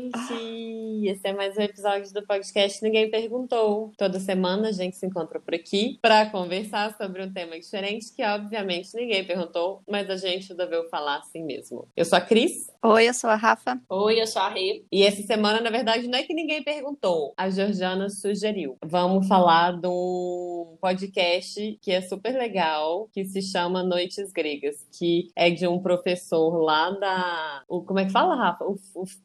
gente! 0.00 0.39
Esse 1.10 1.26
é 1.26 1.32
mais 1.32 1.58
um 1.58 1.60
episódio 1.62 2.14
do 2.14 2.24
podcast 2.24 2.80
Ninguém 2.84 3.10
Perguntou. 3.10 3.90
Toda 3.98 4.20
semana 4.20 4.68
a 4.68 4.72
gente 4.72 4.96
se 4.96 5.04
encontra 5.04 5.40
por 5.40 5.52
aqui 5.52 5.98
para 6.00 6.30
conversar 6.30 6.96
sobre 6.96 7.20
um 7.20 7.32
tema 7.32 7.58
diferente 7.58 8.12
que, 8.14 8.22
obviamente, 8.22 8.94
ninguém 8.94 9.26
perguntou, 9.26 9.82
mas 9.90 10.08
a 10.08 10.16
gente 10.16 10.50
resolveu 10.50 10.88
falar 10.88 11.16
assim 11.16 11.42
mesmo. 11.42 11.88
Eu 11.96 12.04
sou 12.04 12.16
a 12.16 12.20
Cris. 12.20 12.70
Oi, 12.82 13.08
eu 13.08 13.12
sou 13.12 13.28
a 13.28 13.34
Rafa. 13.34 13.78
Oi, 13.90 14.22
eu 14.22 14.26
sou 14.26 14.40
a 14.40 14.48
Rê. 14.48 14.84
E 14.90 15.02
essa 15.02 15.22
semana, 15.24 15.60
na 15.60 15.68
verdade, 15.68 16.06
não 16.06 16.16
é 16.16 16.22
que 16.22 16.32
ninguém 16.32 16.62
perguntou, 16.62 17.34
a 17.36 17.50
Georgiana 17.50 18.08
sugeriu. 18.08 18.78
Vamos 18.82 19.26
falar 19.26 19.72
de 19.78 19.88
um 19.88 20.78
podcast 20.80 21.78
que 21.82 21.90
é 21.90 22.00
super 22.00 22.38
legal, 22.38 23.08
que 23.12 23.24
se 23.24 23.42
chama 23.42 23.82
Noites 23.82 24.32
Gregas, 24.32 24.86
que 24.96 25.28
é 25.36 25.50
de 25.50 25.66
um 25.66 25.78
professor 25.78 26.56
lá 26.62 26.90
da. 26.92 27.64
O, 27.68 27.82
como 27.82 27.98
é 27.98 28.06
que 28.06 28.12
fala, 28.12 28.34
Rafa? 28.34 28.64
O, 28.64 28.78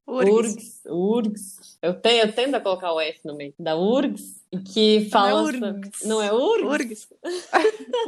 o, 0.05 0.17
URGS. 0.17 0.81
URGS. 0.88 1.74
Eu, 1.85 1.94
tenho, 1.94 2.23
eu 2.23 2.34
tendo 2.34 2.55
a 2.55 2.59
colocar 2.59 2.91
o 2.91 2.99
F 2.99 3.20
no 3.23 3.35
meio. 3.35 3.53
Da 3.59 3.77
URGS. 3.77 4.44
Que 4.73 5.07
fala. 5.12 5.52
Não 5.52 5.59
é 5.62 5.71
URGS. 5.71 6.05
Não 6.05 6.21
é 6.21 6.34
URGS? 6.34 7.08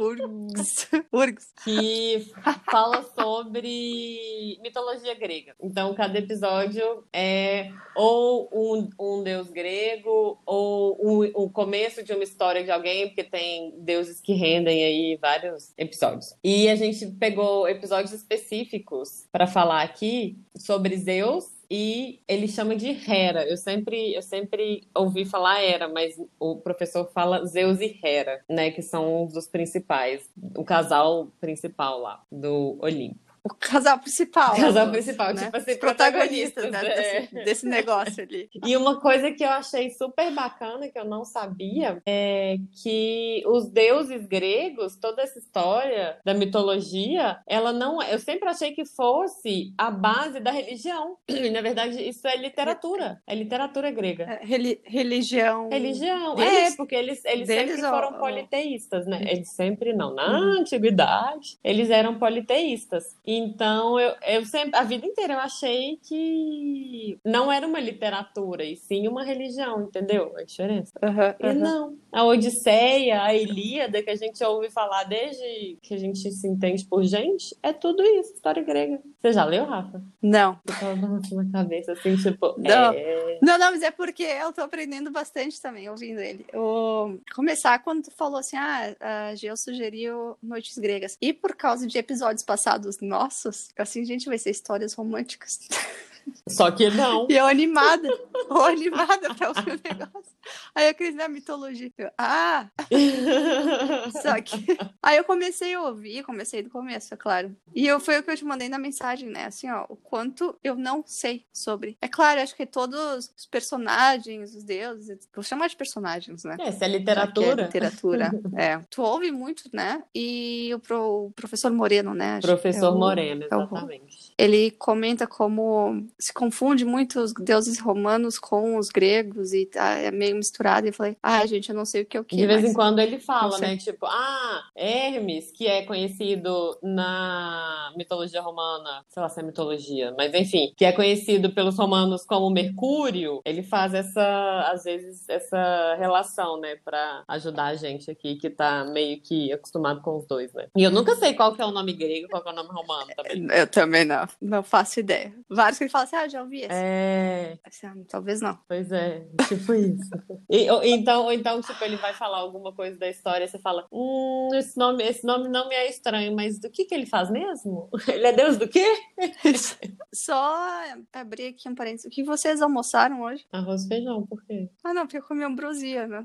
URGS. 0.00 0.88
URGS. 1.12 1.52
que 1.62 2.32
fala 2.68 3.04
sobre 3.14 4.58
mitologia 4.60 5.14
grega. 5.14 5.54
Então, 5.62 5.94
cada 5.94 6.18
episódio 6.18 7.04
é 7.12 7.70
ou 7.94 8.48
um, 8.52 8.88
um 8.98 9.22
deus 9.22 9.48
grego, 9.50 10.40
ou 10.44 10.96
o 10.98 11.24
um, 11.24 11.44
um 11.44 11.48
começo 11.48 12.02
de 12.02 12.12
uma 12.12 12.24
história 12.24 12.64
de 12.64 12.70
alguém, 12.72 13.06
porque 13.08 13.22
tem 13.22 13.74
deuses 13.78 14.20
que 14.20 14.32
rendem 14.32 14.84
aí 14.84 15.18
vários 15.20 15.72
episódios. 15.76 16.34
E 16.42 16.68
a 16.68 16.74
gente 16.74 17.06
pegou 17.12 17.68
episódios 17.68 18.12
específicos 18.12 19.28
para 19.30 19.46
falar 19.46 19.82
aqui 19.82 20.36
sobre 20.56 20.96
Zeus 20.96 21.57
e 21.70 22.20
ele 22.26 22.48
chama 22.48 22.74
de 22.74 22.88
Hera. 22.88 23.46
Eu 23.46 23.56
sempre, 23.56 24.14
eu 24.14 24.22
sempre 24.22 24.88
ouvi 24.94 25.24
falar 25.24 25.62
Hera, 25.62 25.88
mas 25.88 26.16
o 26.38 26.56
professor 26.56 27.10
fala 27.12 27.44
Zeus 27.44 27.80
e 27.80 27.98
Hera, 28.02 28.42
né, 28.48 28.70
que 28.70 28.82
são 28.82 29.24
os 29.24 29.32
dos 29.32 29.46
principais, 29.46 30.30
o 30.56 30.64
casal 30.64 31.28
principal 31.40 32.00
lá 32.00 32.24
do 32.30 32.78
Olimpo. 32.80 33.27
O 33.50 33.54
casal 33.54 33.98
principal. 33.98 34.54
O 34.54 34.60
casal 34.60 34.86
né? 34.86 34.92
principal, 34.92 35.34
tipo 35.34 35.56
assim, 35.56 35.72
Os 35.72 35.76
protagonistas 35.78 36.64
protagonistas, 36.64 36.70
né, 36.70 36.80
é. 36.84 37.20
desse, 37.20 37.34
desse 37.44 37.66
negócio 37.66 38.22
ali. 38.22 38.48
E 38.66 38.76
uma 38.76 39.00
coisa 39.00 39.30
que 39.32 39.44
eu 39.44 39.48
achei 39.48 39.90
super 39.90 40.30
bacana, 40.32 40.88
que 40.88 40.98
eu 40.98 41.04
não 41.04 41.24
sabia, 41.24 42.02
é 42.06 42.56
que 42.82 43.42
os 43.46 43.70
deuses 43.70 44.26
gregos, 44.26 44.96
toda 44.96 45.22
essa 45.22 45.38
história 45.38 46.18
da 46.24 46.34
mitologia, 46.34 47.38
ela 47.46 47.72
não. 47.72 48.02
Eu 48.02 48.18
sempre 48.18 48.48
achei 48.48 48.72
que 48.72 48.84
fosse 48.84 49.72
a 49.78 49.90
base 49.90 50.40
da 50.40 50.50
religião. 50.50 51.16
E, 51.38 51.50
na 51.50 51.60
verdade, 51.62 52.02
isso 52.06 52.26
é 52.26 52.36
literatura. 52.36 53.22
É 53.26 53.34
literatura 53.34 53.90
grega. 53.90 54.24
É, 54.24 54.40
reli- 54.44 54.80
religião. 54.84 55.68
Religião. 55.70 56.34
Deles? 56.34 56.72
É, 56.74 56.76
porque 56.76 56.94
eles, 56.94 57.24
eles 57.24 57.46
sempre 57.46 57.78
foram 57.78 58.12
ou- 58.12 58.18
politeístas, 58.18 59.06
né? 59.06 59.20
Eles 59.22 59.48
sempre 59.52 59.92
não. 59.94 60.14
Na 60.14 60.26
antiguidade, 60.36 61.58
eles 61.62 61.90
eram 61.90 62.18
politeístas. 62.18 63.16
Então, 63.38 63.98
eu, 63.98 64.14
eu 64.26 64.44
sempre, 64.44 64.78
a 64.78 64.82
vida 64.82 65.06
inteira, 65.06 65.34
eu 65.34 65.38
achei 65.38 65.98
que 66.02 67.18
não 67.24 67.50
era 67.50 67.66
uma 67.66 67.80
literatura, 67.80 68.64
e 68.64 68.76
sim 68.76 69.06
uma 69.06 69.24
religião, 69.24 69.82
entendeu? 69.82 70.34
A 70.36 70.42
diferença. 70.42 70.92
Aham, 71.02 71.34
E 71.40 71.52
não. 71.54 71.96
A 72.12 72.24
Odisseia, 72.24 73.22
a 73.22 73.34
Ilíada, 73.34 74.02
que 74.02 74.10
a 74.10 74.16
gente 74.16 74.42
ouve 74.42 74.70
falar 74.70 75.04
desde 75.04 75.78
que 75.82 75.94
a 75.94 75.98
gente 75.98 76.30
se 76.30 76.48
entende 76.48 76.84
por 76.84 77.04
gente, 77.04 77.56
é 77.62 77.72
tudo 77.72 78.02
isso, 78.02 78.34
história 78.34 78.62
grega. 78.62 79.00
Você 79.20 79.32
já 79.32 79.44
leu, 79.44 79.64
Rafa? 79.64 80.02
Não. 80.22 80.58
Eu 80.66 81.16
assim 81.16 81.34
na 81.34 81.50
cabeça, 81.50 81.92
assim, 81.92 82.16
tipo, 82.16 82.54
Não. 82.58 82.92
é... 82.92 83.38
Não, 83.42 83.58
não, 83.58 83.70
mas 83.70 83.82
é 83.82 83.90
porque 83.90 84.22
eu 84.22 84.52
tô 84.52 84.62
aprendendo 84.62 85.10
bastante 85.10 85.60
também 85.60 85.88
ouvindo 85.88 86.20
ele. 86.20 86.44
O... 86.54 87.18
Começar 87.34 87.78
quando 87.80 88.04
tu 88.04 88.10
falou 88.16 88.38
assim, 88.38 88.56
ah, 88.56 88.94
a 89.00 89.34
Geo 89.34 89.56
sugeriu 89.56 90.36
Noites 90.42 90.76
Gregas. 90.78 91.16
E 91.20 91.32
por 91.32 91.54
causa 91.54 91.86
de 91.86 91.98
episódios 91.98 92.44
passados 92.44 92.98
nossos, 93.28 93.68
assim, 93.76 94.04
gente, 94.06 94.26
vai 94.26 94.38
ser 94.38 94.50
histórias 94.50 94.94
românticas. 94.94 95.60
Só 96.48 96.70
que 96.70 96.90
não. 96.90 97.26
E 97.28 97.36
eu 97.36 97.46
animada, 97.46 98.08
ou 98.48 98.62
animada 98.64 99.34
pra 99.34 99.48
ouvir 99.48 99.72
o 99.72 99.80
negócio. 99.88 100.32
Aí 100.74 100.88
eu 100.88 100.94
queria 100.94 101.12
na 101.16 101.28
mitologia. 101.28 101.90
Eu, 101.98 102.10
ah, 102.18 102.66
só 104.22 104.40
que. 104.40 104.76
Aí 105.02 105.16
eu 105.16 105.24
comecei 105.24 105.74
a 105.74 105.82
ouvir, 105.82 106.22
comecei 106.24 106.62
do 106.62 106.70
começo, 106.70 107.12
é 107.12 107.16
claro. 107.16 107.54
E 107.74 107.86
eu, 107.86 108.00
foi 108.00 108.18
o 108.18 108.22
que 108.22 108.30
eu 108.30 108.36
te 108.36 108.44
mandei 108.44 108.68
na 108.68 108.78
mensagem, 108.78 109.28
né? 109.28 109.44
Assim, 109.46 109.70
ó, 109.70 109.84
o 109.88 109.96
quanto 109.96 110.56
eu 110.62 110.74
não 110.76 111.02
sei 111.06 111.44
sobre. 111.52 111.96
É 112.00 112.08
claro, 112.08 112.40
acho 112.40 112.56
que 112.56 112.66
todos 112.66 113.30
os 113.36 113.46
personagens, 113.46 114.54
os 114.54 114.64
deuses, 114.64 115.28
vou 115.34 115.42
chamar 115.44 115.68
de 115.68 115.76
personagens, 115.76 116.44
né? 116.44 116.56
É, 116.60 116.70
se 116.72 116.76
é 116.76 116.78
que 116.78 116.84
é 116.84 116.88
literatura. 116.98 117.64
literatura. 117.64 118.30
é. 118.56 118.78
Tu 118.90 119.02
ouve 119.02 119.30
muito, 119.30 119.64
né? 119.72 120.02
E 120.14 120.70
o, 120.74 120.78
pro- 120.78 121.26
o 121.26 121.30
professor 121.32 121.70
Moreno, 121.70 122.14
né? 122.14 122.40
Que 122.40 122.46
Professor 122.46 122.86
é 122.86 122.90
o- 122.90 122.98
Moreno, 122.98 123.44
é 123.50 123.56
o- 123.56 123.62
exatamente. 123.62 124.32
ele 124.38 124.70
comenta 124.72 125.26
como 125.26 126.06
se 126.18 126.32
confunde 126.32 126.84
muito 126.84 127.20
os 127.20 127.32
deuses 127.32 127.78
romanos 127.78 128.38
com 128.38 128.76
os 128.76 128.88
gregos 128.88 129.52
e 129.52 129.66
tá, 129.66 129.94
é 129.94 130.10
meio 130.10 130.36
misturado. 130.36 130.86
E 130.86 130.90
eu 130.90 130.92
falei, 130.92 131.16
ah, 131.22 131.46
gente, 131.46 131.70
eu 131.70 131.76
não 131.76 131.84
sei 131.84 132.02
o 132.02 132.06
que 132.06 132.16
é 132.16 132.20
o 132.20 132.24
que. 132.24 132.36
De 132.36 132.46
vez 132.46 132.64
em 132.64 132.72
quando 132.72 132.98
ele 132.98 133.20
fala, 133.20 133.58
né? 133.58 133.76
Tipo, 133.76 134.06
ah, 134.06 134.64
Hermes, 134.74 135.52
que 135.52 135.66
é 135.66 135.82
conhecido 135.82 136.76
na 136.82 137.92
mitologia 137.96 138.40
romana, 138.40 139.04
sei 139.08 139.22
lá 139.22 139.28
se 139.28 139.40
é 139.40 139.42
mitologia, 139.42 140.12
mas 140.16 140.34
enfim, 140.34 140.72
que 140.76 140.84
é 140.84 140.92
conhecido 140.92 141.50
pelos 141.50 141.76
romanos 141.76 142.24
como 142.24 142.50
Mercúrio, 142.50 143.40
ele 143.44 143.62
faz 143.62 143.94
essa, 143.94 144.70
às 144.72 144.84
vezes, 144.84 145.28
essa 145.28 145.94
relação, 145.98 146.58
né? 146.60 146.76
Pra 146.84 147.22
ajudar 147.28 147.66
a 147.66 147.74
gente 147.76 148.10
aqui 148.10 148.36
que 148.36 148.50
tá 148.50 148.84
meio 148.84 149.20
que 149.20 149.52
acostumado 149.52 150.00
com 150.00 150.16
os 150.16 150.26
dois, 150.26 150.52
né? 150.52 150.66
E 150.76 150.82
eu 150.82 150.90
nunca 150.90 151.14
sei 151.14 151.34
qual 151.34 151.54
que 151.54 151.62
é 151.62 151.64
o 151.64 151.70
nome 151.70 151.92
grego, 151.92 152.28
qual 152.28 152.42
que 152.42 152.48
é 152.48 152.52
o 152.52 152.56
nome 152.56 152.70
romano 152.70 153.10
também. 153.14 153.46
Eu 153.56 153.66
também 153.66 154.04
não, 154.04 154.26
não 154.40 154.62
faço 154.62 154.98
ideia. 154.98 155.32
Vários 155.48 155.78
que 155.78 155.84
ele 155.84 155.90
fala 155.90 156.07
assim, 156.08 156.16
ah, 156.16 156.28
já 156.28 156.42
ouvi 156.42 156.60
esse. 156.60 156.68
É, 156.72 157.58
Assim, 157.64 157.86
ah, 157.86 157.94
talvez 158.08 158.40
não. 158.40 158.58
Pois 158.66 158.90
é, 158.92 159.26
tipo 159.46 159.74
isso. 159.74 160.10
E, 160.50 160.70
ou, 160.70 160.82
então, 160.82 161.24
ou 161.24 161.32
então, 161.32 161.60
tipo, 161.60 161.84
ele 161.84 161.96
vai 161.96 162.14
falar 162.14 162.38
alguma 162.38 162.72
coisa 162.74 162.98
da 162.98 163.06
história 163.06 163.44
e 163.44 163.48
você 163.48 163.58
fala, 163.58 163.86
hum, 163.92 164.48
esse 164.54 164.78
nome, 164.78 165.04
esse 165.04 165.26
nome 165.26 165.46
não 165.46 165.68
me 165.68 165.74
é 165.74 165.90
estranho, 165.90 166.34
mas 166.34 166.58
do 166.58 166.70
que 166.70 166.86
que 166.86 166.94
ele 166.94 167.04
faz 167.04 167.30
mesmo? 167.30 167.90
Ele 168.08 168.26
é 168.26 168.32
Deus 168.32 168.56
do 168.56 168.66
quê? 168.66 168.86
Só 170.14 170.66
abrir 171.12 171.48
aqui 171.48 171.68
um 171.68 171.74
parênteses. 171.74 172.06
O 172.06 172.10
que 172.10 172.22
vocês 172.22 172.62
almoçaram 172.62 173.20
hoje? 173.20 173.46
Arroz 173.52 173.84
e 173.84 173.88
feijão, 173.88 174.26
por 174.26 174.42
quê? 174.46 174.70
Ah, 174.82 174.94
não, 174.94 175.02
porque 175.06 175.18
eu 175.18 175.22
comi 175.22 175.44
ambrosia, 175.44 176.06
né? 176.06 176.24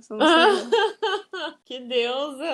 Que 1.66 1.82
deusa! 1.82 2.46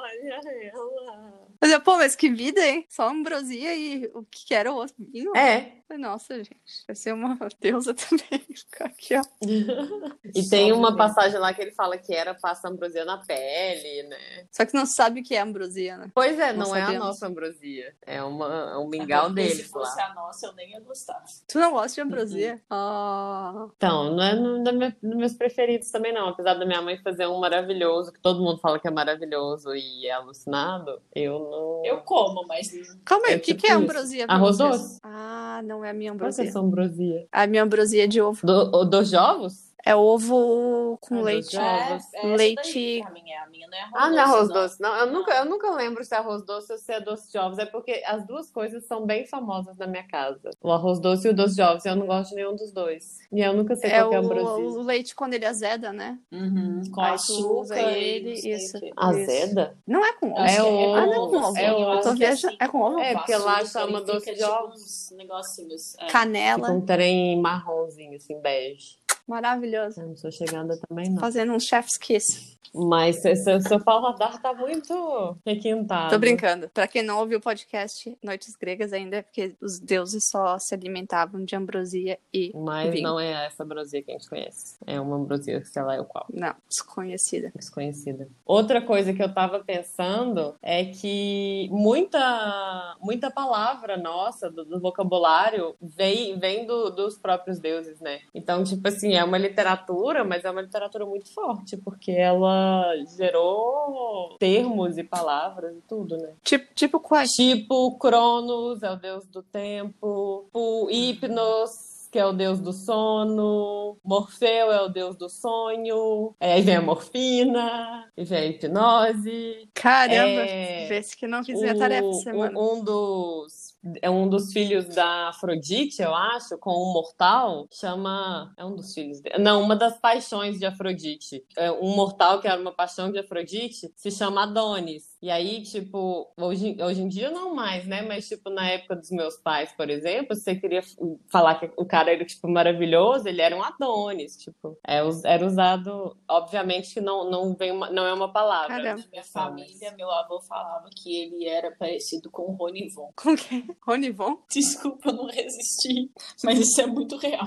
Olha 0.00 0.40
ela! 0.72 1.41
Mas, 1.62 1.70
eu, 1.70 1.80
pô, 1.80 1.96
mas 1.96 2.16
que 2.16 2.28
vida, 2.28 2.60
hein? 2.66 2.84
Só 2.90 3.08
ambrosia 3.08 3.72
e 3.74 4.10
o 4.14 4.24
que 4.24 4.46
que 4.48 4.54
era 4.54 4.72
o 4.72 4.74
outro 4.74 4.96
vinho? 4.98 5.30
É, 5.36 5.74
Nossa, 5.96 6.36
gente. 6.38 6.58
Deve 6.88 6.98
ser 6.98 7.12
uma 7.14 7.38
deusa 7.60 7.94
também. 7.94 8.40
Ficar 8.52 8.86
aqui, 8.86 9.14
ó. 9.14 9.22
e 10.34 10.42
tem 10.48 10.72
uma 10.72 10.96
passagem 10.96 11.38
lá 11.38 11.52
que 11.54 11.60
ele 11.62 11.70
fala 11.70 11.96
que 11.98 12.12
era 12.14 12.34
passa 12.34 12.68
ambrosia 12.68 13.04
na 13.04 13.18
pele, 13.18 14.02
né? 14.08 14.46
Só 14.50 14.64
que 14.64 14.74
não 14.74 14.86
sabe 14.86 15.20
o 15.20 15.22
que 15.22 15.34
é 15.36 15.40
ambrosia, 15.40 15.98
né? 15.98 16.10
Pois 16.14 16.38
é, 16.38 16.52
não, 16.52 16.68
Não 16.68 16.76
é 16.76 16.82
a 16.82 16.98
nossa 16.98 17.26
ambrosia. 17.26 17.94
É, 18.06 18.22
uma, 18.22 18.72
é 18.72 18.76
um 18.78 18.88
mingau 18.88 19.28
Se 19.28 19.34
deles 19.34 19.66
fosse 19.70 19.96
lá. 19.98 20.06
a 20.06 20.14
nossa, 20.14 20.46
eu 20.46 20.52
nem 20.54 20.70
ia 20.72 20.80
gostar. 20.80 21.22
Tu 21.46 21.58
não 21.60 21.70
gosta 21.72 21.94
de 21.94 22.00
ambrosia? 22.00 22.60
Ah. 22.70 23.68
Então, 23.76 24.14
não 24.16 24.22
é 24.22 24.34
no- 24.34 24.72
minha- 24.72 24.96
dos 25.02 25.14
meus 25.16 25.34
preferidos 25.34 25.90
também, 25.90 26.12
não. 26.12 26.28
Apesar 26.28 26.54
da 26.54 26.64
minha 26.66 26.80
mãe 26.82 26.98
fazer 27.02 27.26
um 27.26 27.38
maravilhoso, 27.38 28.12
que 28.12 28.20
todo 28.20 28.42
mundo 28.42 28.58
fala 28.58 28.80
que 28.80 28.88
é 28.88 28.90
maravilhoso 28.90 29.74
e 29.74 30.06
é 30.06 30.12
alucinado, 30.12 31.00
eu 31.14 31.38
não. 31.52 31.82
Eu 31.84 31.98
como, 31.98 32.44
mas 32.48 32.70
Calma 33.04 33.26
aí, 33.28 33.34
É 33.34 33.36
o 33.36 33.40
que, 33.40 33.46
tipo 33.54 33.60
que 33.60 33.66
é 33.68 33.74
ambrosia? 33.74 34.24
Arroz 34.28 34.58
doce? 34.58 34.98
Ah, 35.02 35.60
não 35.64 35.84
é 35.84 35.90
a 35.90 35.92
minha 35.92 36.10
Qual 36.12 36.18
que 36.18 36.24
é 36.24 36.26
ambrosia. 36.28 36.48
essa 36.48 36.58
ambrosia? 36.60 37.26
A 37.30 37.46
minha 37.46 37.62
ambrosia 37.62 38.04
é 38.04 38.06
de 38.06 38.20
ovo. 38.20 38.44
Do, 38.44 38.52
o- 38.76 38.84
dos 38.84 39.12
ovos? 39.12 39.71
É 39.84 39.96
ovo 39.96 40.96
com 41.00 41.18
Ah, 41.18 41.22
leite. 41.22 41.46
dos 41.46 41.54
ovos. 41.56 42.14
é, 42.14 42.18
essa 42.18 42.26
Leite- 42.36 42.62
daí, 42.62 43.02
a 43.02 43.10
minha, 43.10 43.42
a 43.42 43.46
minha 43.48 43.66
não 43.68 43.76
é 43.76 43.80
arroz 43.80 43.92
Ah, 43.96 44.10
não 44.10 44.16
é 44.18 44.20
arroz 44.22 44.48
não. 44.48 44.54
doce. 44.54 44.80
Não, 44.80 44.96
eu 44.96 45.06
nunca, 45.12 45.32
eu 45.34 45.44
nunca 45.44 45.70
lembro 45.74 46.04
se 46.04 46.14
é 46.14 46.18
arroz 46.18 46.44
doce 46.44 46.70
ou 46.72 46.78
se 46.78 46.92
é 46.92 47.00
doce 47.00 47.32
de 47.32 47.36
ovos. 47.38 47.58
É 47.58 47.66
porque 47.66 48.00
as 48.06 48.24
duas 48.24 48.48
coisas 48.50 48.84
são 48.86 49.04
bem 49.04 49.26
famosas 49.26 49.76
na 49.78 49.86
minha 49.88 50.06
casa. 50.06 50.50
O 50.62 50.70
arroz 50.70 51.00
doce 51.00 51.26
e 51.26 51.30
o 51.30 51.34
doce 51.34 51.56
de 51.56 51.62
ovos. 51.62 51.84
Eu 51.84 51.96
não 51.96 52.06
gosto 52.06 52.30
de 52.30 52.36
nenhum 52.36 52.54
dos 52.54 52.70
dois. 52.72 53.18
E 53.32 53.40
eu 53.40 53.52
nunca 53.54 53.74
sei 53.74 53.90
É 53.90 53.98
qual 53.98 54.10
que 54.10 54.14
é 54.16 54.20
o, 54.20 54.24
ambrosia. 54.24 54.64
o 54.64 54.82
leite 54.82 55.14
quando 55.16 55.34
ele 55.34 55.46
azeda, 55.46 55.92
né? 55.92 56.16
Uhum, 56.30 56.82
com 56.94 57.00
Aí 57.00 57.12
açúcar 57.14 57.90
ele, 57.92 58.40
não 58.40 58.50
isso. 58.56 58.78
o. 58.78 58.90
Azeda? 58.96 59.76
Não 59.84 60.04
é 60.06 60.12
com 60.12 60.30
ovo. 60.30 60.40
É 60.42 60.62
ovo. 60.62 60.94
Ah, 60.94 61.06
não, 61.06 61.28
com 61.30 61.36
ovo. 61.38 61.58
É 61.58 61.70
eu 61.70 61.74
ovo. 61.74 62.00
Tô 62.02 62.14
que 62.14 62.24
é 62.24 62.28
viajando- 62.28 62.46
assim, 62.54 62.56
é 62.60 62.68
com 62.68 62.80
ovo? 62.80 62.98
É, 63.00 63.14
porque 63.14 63.34
lá 63.36 63.64
chama 63.64 64.00
doce 64.00 64.26
de 64.32 64.38
tipo 64.38 64.48
ovos. 64.48 65.10
negocinhos. 65.16 65.94
É. 65.98 66.06
Fica 66.06 66.12
Canela. 66.12 66.70
um 66.70 66.80
trem 66.80 67.40
marronzinho, 67.40 68.14
assim, 68.16 68.40
bege. 68.40 69.01
Maravilhoso. 69.32 70.00
Eu 70.00 70.08
não 70.08 70.16
sou 70.16 70.30
chegada 70.30 70.78
também, 70.88 71.08
não. 71.10 71.18
Fazendo 71.18 71.52
um 71.52 71.58
chef's 71.60 71.96
kiss. 71.96 72.52
Mas 72.74 73.20
seu, 73.20 73.60
seu 73.60 73.84
paladar 73.84 74.40
tá 74.40 74.54
muito 74.54 75.36
requintado. 75.44 76.08
Tô 76.10 76.18
brincando. 76.18 76.70
Pra 76.70 76.88
quem 76.88 77.02
não 77.02 77.18
ouviu 77.18 77.36
o 77.36 77.40
podcast 77.40 78.16
Noites 78.22 78.56
Gregas 78.56 78.94
ainda, 78.94 79.16
é 79.18 79.22
porque 79.22 79.54
os 79.60 79.78
deuses 79.78 80.26
só 80.30 80.58
se 80.58 80.74
alimentavam 80.74 81.44
de 81.44 81.54
ambrosia 81.54 82.18
e 82.32 82.50
Mas 82.54 82.90
vinho. 82.90 83.02
não 83.02 83.20
é 83.20 83.44
essa 83.44 83.62
ambrosia 83.62 84.02
que 84.02 84.10
a 84.10 84.14
gente 84.14 84.26
conhece. 84.26 84.76
É 84.86 84.98
uma 84.98 85.16
ambrosia, 85.16 85.62
sei 85.66 85.82
lá, 85.82 85.96
é 85.96 86.00
o 86.00 86.06
qual. 86.06 86.24
Não, 86.32 86.54
desconhecida. 86.66 87.52
Desconhecida. 87.54 88.26
Outra 88.46 88.80
coisa 88.80 89.12
que 89.12 89.22
eu 89.22 89.30
tava 89.34 89.60
pensando 89.62 90.54
é 90.62 90.86
que 90.86 91.68
muita, 91.70 92.96
muita 93.02 93.30
palavra 93.30 93.98
nossa 93.98 94.50
do, 94.50 94.64
do 94.64 94.80
vocabulário 94.80 95.74
vem, 95.78 96.38
vem 96.38 96.64
do- 96.66 96.88
dos 96.88 97.18
próprios 97.18 97.58
deuses, 97.58 98.00
né? 98.00 98.20
Então, 98.34 98.64
tipo 98.64 98.88
assim, 98.88 99.14
é 99.22 99.24
uma 99.24 99.38
literatura, 99.38 100.24
mas 100.24 100.44
é 100.44 100.50
uma 100.50 100.60
literatura 100.62 101.06
muito 101.06 101.32
forte, 101.32 101.76
porque 101.76 102.10
ela 102.12 102.84
gerou 103.18 104.36
termos 104.38 104.98
e 104.98 105.04
palavras 105.04 105.74
e 105.76 105.80
tudo, 105.88 106.16
né? 106.16 106.34
Tipo, 106.42 106.74
tipo 106.74 107.00
quais? 107.00 107.30
Tipo, 107.30 107.96
Cronos 107.98 108.82
é 108.82 108.90
o 108.90 108.96
deus 108.96 109.26
do 109.26 109.42
tempo, 109.42 110.48
o 110.52 110.88
Hipnos, 110.90 111.92
que 112.10 112.18
é 112.18 112.26
o 112.26 112.32
deus 112.32 112.60
do 112.60 112.72
sono, 112.74 113.96
Morfeu 114.04 114.70
é 114.70 114.82
o 114.82 114.88
deus 114.88 115.16
do 115.16 115.30
sonho, 115.30 116.34
é, 116.38 116.52
aí 116.54 116.62
vem 116.62 116.76
a 116.76 116.82
morfina, 116.82 118.06
e 118.14 118.22
vem 118.24 118.38
a 118.38 118.46
hipnose. 118.46 119.68
Caramba, 119.72 120.42
É, 120.42 120.88
vê 120.88 121.02
se 121.02 121.16
que 121.16 121.26
não 121.26 121.42
fiz 121.42 121.58
minha 121.58 121.76
tarefa 121.76 122.06
essa 122.08 122.20
semana. 122.24 122.58
um 122.58 122.84
dos 122.84 123.61
é 124.00 124.08
um 124.08 124.28
dos 124.28 124.52
filhos 124.52 124.86
da 124.94 125.28
Afrodite, 125.30 126.00
eu 126.02 126.14
acho, 126.14 126.56
com 126.58 126.70
um 126.70 126.92
mortal, 126.92 127.66
chama. 127.72 128.52
É 128.56 128.64
um 128.64 128.76
dos 128.76 128.94
filhos 128.94 129.20
dele. 129.20 129.38
Não, 129.38 129.62
uma 129.62 129.74
das 129.74 129.98
paixões 129.98 130.58
de 130.58 130.66
Afrodite. 130.66 131.44
É 131.56 131.70
um 131.70 131.94
mortal 131.94 132.40
que 132.40 132.46
era 132.46 132.60
uma 132.60 132.72
paixão 132.72 133.10
de 133.10 133.18
Afrodite 133.18 133.92
se 133.96 134.10
chama 134.10 134.44
Adonis. 134.44 135.11
E 135.22 135.30
aí, 135.30 135.62
tipo, 135.62 136.32
hoje, 136.36 136.76
hoje 136.82 137.00
em 137.00 137.06
dia 137.08 137.30
não 137.30 137.54
mais, 137.54 137.86
né? 137.86 138.02
Mas, 138.02 138.26
tipo, 138.26 138.50
na 138.50 138.68
época 138.68 138.96
dos 138.96 139.08
meus 139.10 139.36
pais, 139.36 139.72
por 139.76 139.88
exemplo, 139.88 140.34
se 140.34 140.42
você 140.42 140.56
queria 140.56 140.82
falar 141.30 141.60
que 141.60 141.70
o 141.76 141.86
cara 141.86 142.12
era, 142.12 142.24
tipo, 142.24 142.48
maravilhoso, 142.48 143.28
ele 143.28 143.40
era 143.40 143.56
um 143.56 143.62
Adonis, 143.62 144.36
tipo. 144.36 144.76
É, 144.84 144.98
era 145.24 145.46
usado, 145.46 146.16
obviamente 146.28 146.92
que 146.94 147.00
não, 147.00 147.30
não, 147.30 147.54
vem 147.54 147.70
uma- 147.70 147.88
não 147.90 148.04
é 148.04 148.12
uma 148.12 148.32
palavra. 148.32 148.66
Caramba. 148.68 148.96
né? 148.96 149.02
Na 149.04 149.10
minha 149.12 149.24
família, 149.24 149.94
meu 149.96 150.10
avô 150.10 150.40
falava 150.40 150.88
que 150.92 151.14
ele 151.16 151.46
era 151.46 151.70
parecido 151.76 152.28
com 152.28 152.42
o 152.50 152.54
Rony 152.56 152.88
Von. 152.92 153.12
Com 153.14 153.36
quem? 153.36 153.64
Ronivon? 153.86 154.38
Desculpa, 154.50 155.10
eu 155.10 155.12
não 155.14 155.26
resisti, 155.26 156.10
mas 156.42 156.58
isso 156.58 156.80
é 156.80 156.86
muito 156.86 157.16
real. 157.16 157.46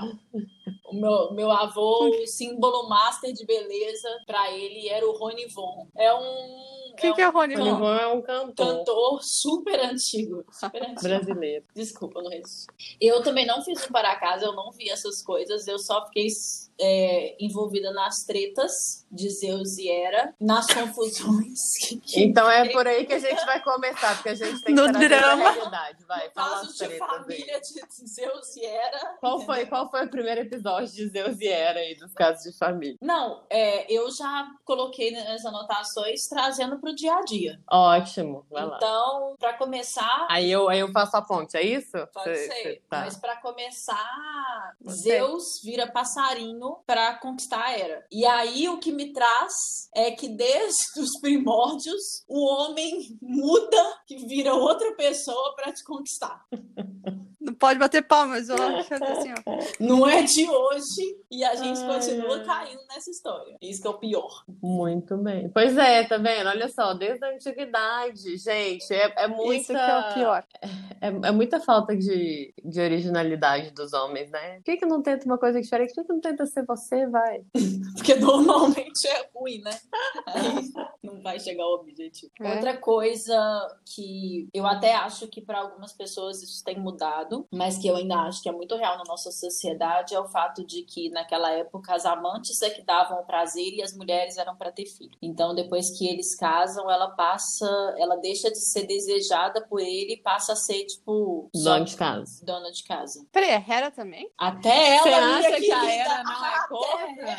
O 0.88 0.94
meu, 0.94 1.32
meu 1.34 1.50
avô, 1.50 2.08
o 2.08 2.26
símbolo 2.26 2.88
master 2.88 3.32
de 3.34 3.44
beleza, 3.44 4.08
pra 4.26 4.50
ele 4.50 4.88
era 4.88 5.06
o 5.06 5.12
Rony 5.18 5.46
Von. 5.48 5.86
É 5.94 6.14
um. 6.14 6.76
Quem 6.96 7.12
que 7.12 7.20
é 7.20 7.26
o 7.28 7.30
O 7.30 7.34
Ronivon? 7.34 7.65
Livon 7.72 7.94
é 7.94 8.06
um 8.08 8.22
cantor 8.22 8.66
cantor 8.78 9.22
super 9.22 9.80
antigo. 9.80 10.44
Super 10.50 10.82
antigo. 10.82 11.02
brasileiro. 11.02 11.64
Desculpa, 11.74 12.22
não 12.22 12.30
resisti. 12.30 12.66
Eu 13.00 13.22
também 13.22 13.46
não 13.46 13.62
fiz 13.62 13.84
um 13.84 13.92
para 13.92 14.16
casa, 14.16 14.46
eu 14.46 14.52
não 14.52 14.70
vi 14.70 14.90
essas 14.90 15.22
coisas, 15.22 15.66
eu 15.66 15.78
só 15.78 16.06
fiquei 16.06 16.28
é, 16.80 17.36
envolvida 17.42 17.90
nas 17.92 18.24
tretas 18.24 19.06
de 19.10 19.30
Zeus 19.30 19.78
e 19.78 19.88
Hera, 19.88 20.34
nas 20.40 20.66
confusões. 20.66 21.72
que- 22.04 22.22
Então 22.22 22.50
é 22.50 22.68
por 22.70 22.86
aí 22.86 23.06
que 23.06 23.14
a 23.14 23.18
gente 23.18 23.42
vai 23.46 23.62
começar, 23.62 24.14
porque 24.16 24.28
a 24.30 24.34
gente 24.34 24.60
tem 24.62 24.74
que 24.74 24.80
No 24.80 24.90
trazer 24.90 25.08
drama. 25.08 25.48
a 25.48 25.52
realidade. 25.52 26.04
Vai, 26.06 26.26
no 26.28 26.32
fala 26.34 26.50
caso 26.56 26.66
as 26.68 26.72
de 26.72 26.78
tretas 26.78 27.00
aí. 27.10 27.18
família 27.18 27.60
de 27.60 28.08
Zeus 28.08 28.56
e 28.56 28.64
Hera. 28.64 29.16
Qual 29.20 29.40
foi, 29.40 29.66
qual 29.66 29.90
foi 29.90 30.04
o 30.04 30.10
primeiro 30.10 30.40
episódio 30.42 30.88
de 30.92 31.08
Zeus 31.08 31.40
e 31.40 31.48
Hera 31.48 31.80
aí 31.80 31.94
dos 31.96 32.12
casos 32.12 32.42
de 32.44 32.56
família? 32.58 32.96
Não, 33.00 33.44
é, 33.50 33.90
eu 33.92 34.10
já 34.10 34.46
coloquei 34.64 35.10
nas 35.10 35.44
anotações 35.44 36.26
trazendo 36.28 36.78
pro 36.78 36.94
dia 36.94 37.14
a 37.14 37.22
dia. 37.22 37.60
Ótimo, 37.70 38.44
vai 38.50 38.66
lá. 38.66 38.76
Então, 38.76 39.34
para 39.38 39.54
começar, 39.54 40.26
Aí 40.30 40.50
eu, 40.50 40.68
aí 40.68 40.80
eu 40.80 40.90
faço 40.92 41.16
a 41.16 41.22
ponte, 41.22 41.56
é 41.56 41.62
isso? 41.62 41.92
Pode 42.12 42.36
Cê- 42.36 42.46
ser. 42.46 42.62
cê 42.62 42.82
tá. 42.88 43.00
Mas 43.00 43.16
pra 43.16 43.36
começar, 43.36 44.74
Gostei. 44.80 45.12
Zeus 45.12 45.60
vira 45.62 45.86
passarinho 45.86 46.65
pra 46.86 47.14
conquistar 47.18 47.62
a 47.62 47.78
Hera. 47.78 48.04
E 48.10 48.24
aí 48.24 48.68
o 48.68 48.78
que 48.78 48.92
me 48.92 49.12
traz 49.12 49.52
é 49.94 50.10
que 50.10 50.28
desde 50.28 50.82
os 51.00 51.20
primórdios 51.20 52.24
o 52.28 52.44
homem 52.46 53.16
muda 53.20 54.00
e 54.10 54.26
vira 54.26 54.54
outra 54.54 54.94
pessoa 54.94 55.54
pra 55.54 55.72
te 55.72 55.82
conquistar. 55.84 56.44
Não 57.40 57.54
pode 57.54 57.78
bater 57.78 58.02
palmas, 58.02 58.48
eu 58.48 58.56
acho 58.56 58.92
assim, 58.94 59.32
ó. 59.32 59.58
Não 59.78 60.06
é 60.08 60.22
de 60.22 60.48
hoje 60.48 61.16
e 61.30 61.44
a 61.44 61.54
gente 61.54 61.78
Ai, 61.80 61.94
continua 61.94 62.38
ai. 62.38 62.44
caindo 62.44 62.80
nessa 62.88 63.08
história. 63.08 63.56
Isso 63.62 63.80
que 63.80 63.86
é 63.86 63.90
o 63.90 63.98
pior. 63.98 64.44
Muito 64.60 65.16
bem. 65.18 65.48
Pois 65.50 65.76
é, 65.78 66.02
tá 66.02 66.18
vendo? 66.18 66.48
Olha 66.48 66.68
só, 66.68 66.92
desde 66.92 67.24
a 67.24 67.32
antiguidade, 67.32 68.36
gente, 68.36 68.92
é, 68.92 69.12
é 69.16 69.28
muita, 69.28 69.60
Isso 69.60 69.72
que 69.72 69.78
é 69.78 69.98
o 69.98 70.14
pior. 70.14 70.44
É, 71.00 71.06
é 71.06 71.30
muita 71.30 71.60
falta 71.60 71.96
de, 71.96 72.52
de 72.64 72.80
originalidade 72.80 73.70
dos 73.70 73.92
homens, 73.92 74.28
né? 74.30 74.56
Por 74.56 74.64
que, 74.64 74.78
que 74.78 74.86
não 74.86 75.00
tenta 75.00 75.24
uma 75.24 75.38
coisa 75.38 75.60
diferente? 75.60 75.94
Por 75.94 76.02
que, 76.02 76.06
que 76.08 76.12
não 76.12 76.20
tenta 76.20 76.46
ser 76.56 76.64
você, 76.64 77.06
vai? 77.06 77.44
Porque 77.96 78.14
normalmente 78.14 79.06
é 79.06 79.28
ruim, 79.34 79.60
né? 79.60 79.78
Aí 80.26 80.72
não 81.02 81.20
vai 81.22 81.38
chegar 81.38 81.64
ao 81.64 81.74
objetivo. 81.74 82.32
É. 82.40 82.54
Outra 82.54 82.76
coisa 82.76 83.36
que 83.84 84.48
eu 84.54 84.66
até 84.66 84.94
acho 84.94 85.28
que 85.28 85.40
para 85.40 85.60
algumas 85.60 85.92
pessoas 85.92 86.42
isso 86.42 86.64
tem 86.64 86.78
mudado, 86.78 87.46
mas 87.52 87.78
que 87.78 87.86
eu 87.88 87.96
ainda 87.96 88.16
acho 88.22 88.42
que 88.42 88.48
é 88.48 88.52
muito 88.52 88.76
real 88.76 88.96
na 88.96 89.04
nossa 89.06 89.30
sociedade 89.30 90.14
é 90.14 90.20
o 90.20 90.28
fato 90.28 90.64
de 90.66 90.82
que 90.82 91.10
naquela 91.10 91.50
época 91.52 91.94
as 91.94 92.06
amantes 92.06 92.60
é 92.62 92.70
que 92.70 92.82
davam 92.82 93.20
o 93.20 93.26
prazer 93.26 93.74
e 93.74 93.82
as 93.82 93.94
mulheres 93.94 94.36
eram 94.38 94.56
para 94.56 94.72
ter 94.72 94.86
filho. 94.86 95.16
Então 95.20 95.54
depois 95.54 95.96
que 95.96 96.08
eles 96.08 96.34
casam, 96.34 96.90
ela 96.90 97.10
passa, 97.10 97.66
ela 97.98 98.16
deixa 98.16 98.50
de 98.50 98.58
ser 98.58 98.86
desejada 98.86 99.60
por 99.66 99.80
ele 99.80 100.14
e 100.14 100.16
passa 100.16 100.52
a 100.52 100.56
ser 100.56 100.84
tipo 100.84 101.50
só 101.54 101.74
Dona 101.74 101.84
de 101.84 101.96
casa. 101.96 102.44
dona 102.44 102.70
de 102.70 102.84
casa. 102.84 103.26
Peraí, 103.32 103.50
a 103.52 103.64
Hera 103.66 103.90
também? 103.90 104.30
Até 104.38 104.96
ela 104.96 105.02
Você 105.02 105.08
acha 105.08 105.60
que 105.60 105.72
a 105.72 105.80
querida, 105.80 105.92
Hera 105.92 106.22
não 106.22 106.44
corna? 106.68 107.36